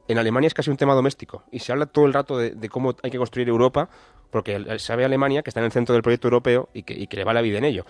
en 0.08 0.18
Alemania 0.18 0.46
es 0.48 0.54
casi 0.54 0.70
un 0.70 0.76
tema 0.76 0.94
doméstico 0.94 1.44
y 1.50 1.58
se 1.60 1.72
habla 1.72 1.86
todo 1.86 2.06
el 2.06 2.12
rato 2.12 2.36
de, 2.38 2.50
de 2.50 2.68
cómo 2.68 2.94
hay 3.02 3.10
que 3.10 3.18
construir 3.18 3.48
Europa, 3.48 3.88
porque 4.30 4.78
sabe 4.78 5.04
Alemania 5.04 5.42
que 5.42 5.50
está 5.50 5.60
en 5.60 5.66
el 5.66 5.72
centro 5.72 5.92
del 5.94 6.02
proyecto 6.02 6.28
europeo 6.28 6.68
y 6.72 6.82
que, 6.82 6.94
y 6.94 7.06
que 7.06 7.16
le 7.18 7.24
va 7.24 7.32
la 7.34 7.42
vida 7.42 7.58
en 7.58 7.64
ello. 7.64 7.84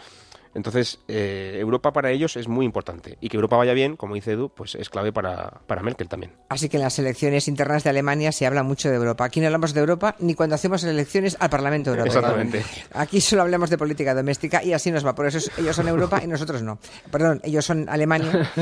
Entonces, 0.54 1.00
eh, 1.08 1.56
Europa 1.58 1.94
para 1.94 2.10
ellos 2.10 2.36
es 2.36 2.46
muy 2.46 2.66
importante 2.66 3.16
y 3.22 3.30
que 3.30 3.38
Europa 3.38 3.56
vaya 3.56 3.72
bien, 3.72 3.96
como 3.96 4.14
dice 4.16 4.32
Edu, 4.32 4.50
pues 4.50 4.74
es 4.74 4.90
clave 4.90 5.10
para, 5.10 5.62
para 5.66 5.80
Merkel 5.82 6.08
también. 6.08 6.32
Así 6.50 6.68
que 6.68 6.76
en 6.76 6.82
las 6.82 6.98
elecciones 6.98 7.48
internas 7.48 7.84
de 7.84 7.88
Alemania 7.90 8.32
se 8.32 8.44
habla 8.44 8.62
mucho 8.62 8.90
de 8.90 8.96
Europa. 8.96 9.24
Aquí 9.24 9.40
no 9.40 9.46
hablamos 9.46 9.72
de 9.72 9.80
Europa 9.80 10.14
ni 10.18 10.34
cuando 10.34 10.54
hacemos 10.54 10.84
elecciones 10.84 11.38
al 11.40 11.48
Parlamento 11.48 11.88
Europeo. 11.92 12.12
Exactamente. 12.12 12.62
Aquí 12.92 13.22
solo 13.22 13.40
hablamos 13.42 13.70
de 13.70 13.78
política 13.78 14.14
doméstica 14.14 14.62
y 14.62 14.74
así 14.74 14.90
nos 14.90 15.06
va. 15.06 15.14
Por 15.14 15.24
eso 15.26 15.38
es- 15.38 15.50
ellos 15.58 15.74
son 15.74 15.88
Europa 15.88 16.20
y 16.22 16.26
nosotros 16.26 16.60
no. 16.62 16.78
Perdón, 17.10 17.40
ellos 17.44 17.64
son 17.64 17.88
Alemania 17.88 18.52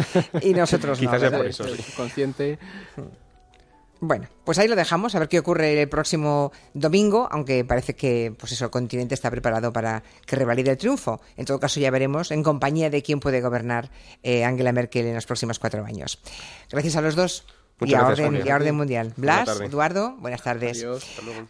y 0.43 0.55
nosotros 0.55 1.01
no. 1.03 1.09
Quizás 1.11 1.21
sea 1.29 1.37
por 1.37 1.47
eso. 1.47 1.65
Es 1.65 1.73
sí. 1.81 1.93
Consciente. 1.97 2.57
Bueno, 4.03 4.29
pues 4.45 4.59
ahí 4.59 4.67
lo 4.67 4.77
dejamos, 4.77 5.15
a 5.15 5.19
ver 5.19 5.29
qué 5.29 5.39
ocurre 5.39 5.81
el 5.81 5.89
próximo 5.89 6.53
domingo, 6.73 7.29
aunque 7.31 7.65
parece 7.67 7.95
que 7.95 8.35
pues 8.39 8.53
eso, 8.53 8.65
el 8.65 8.71
continente 8.71 9.15
está 9.15 9.31
preparado 9.31 9.75
para 9.75 10.03
que 10.25 10.37
revalide 10.37 10.71
el 10.71 10.79
triunfo. 10.79 11.21
En 11.37 11.45
todo 11.45 11.61
caso, 11.61 11.81
ya 11.81 11.91
veremos 11.91 12.31
en 12.31 12.43
compañía 12.43 12.89
de 12.89 13.03
quién 13.03 13.21
puede 13.21 13.43
gobernar 13.43 13.91
eh, 14.23 14.45
Angela 14.45 14.73
Merkel 14.73 15.07
en 15.07 15.15
los 15.15 15.27
próximos 15.27 15.59
cuatro 15.59 15.85
años. 15.85 16.19
Gracias 16.71 16.97
a 16.97 17.03
los 17.03 17.15
dos 17.15 17.45
y 17.81 17.95
a, 17.95 17.99
gracias, 17.99 18.29
orden, 18.29 18.43
y 18.47 18.51
a 18.51 18.57
orden 18.57 18.75
mundial. 18.75 19.13
Blas. 19.17 19.61
Eduardo, 19.61 20.17
buenas 20.19 20.43
tardes. 20.43 20.79
Adiós. 20.79 21.05
Hasta 21.05 21.23
luego. 21.23 21.47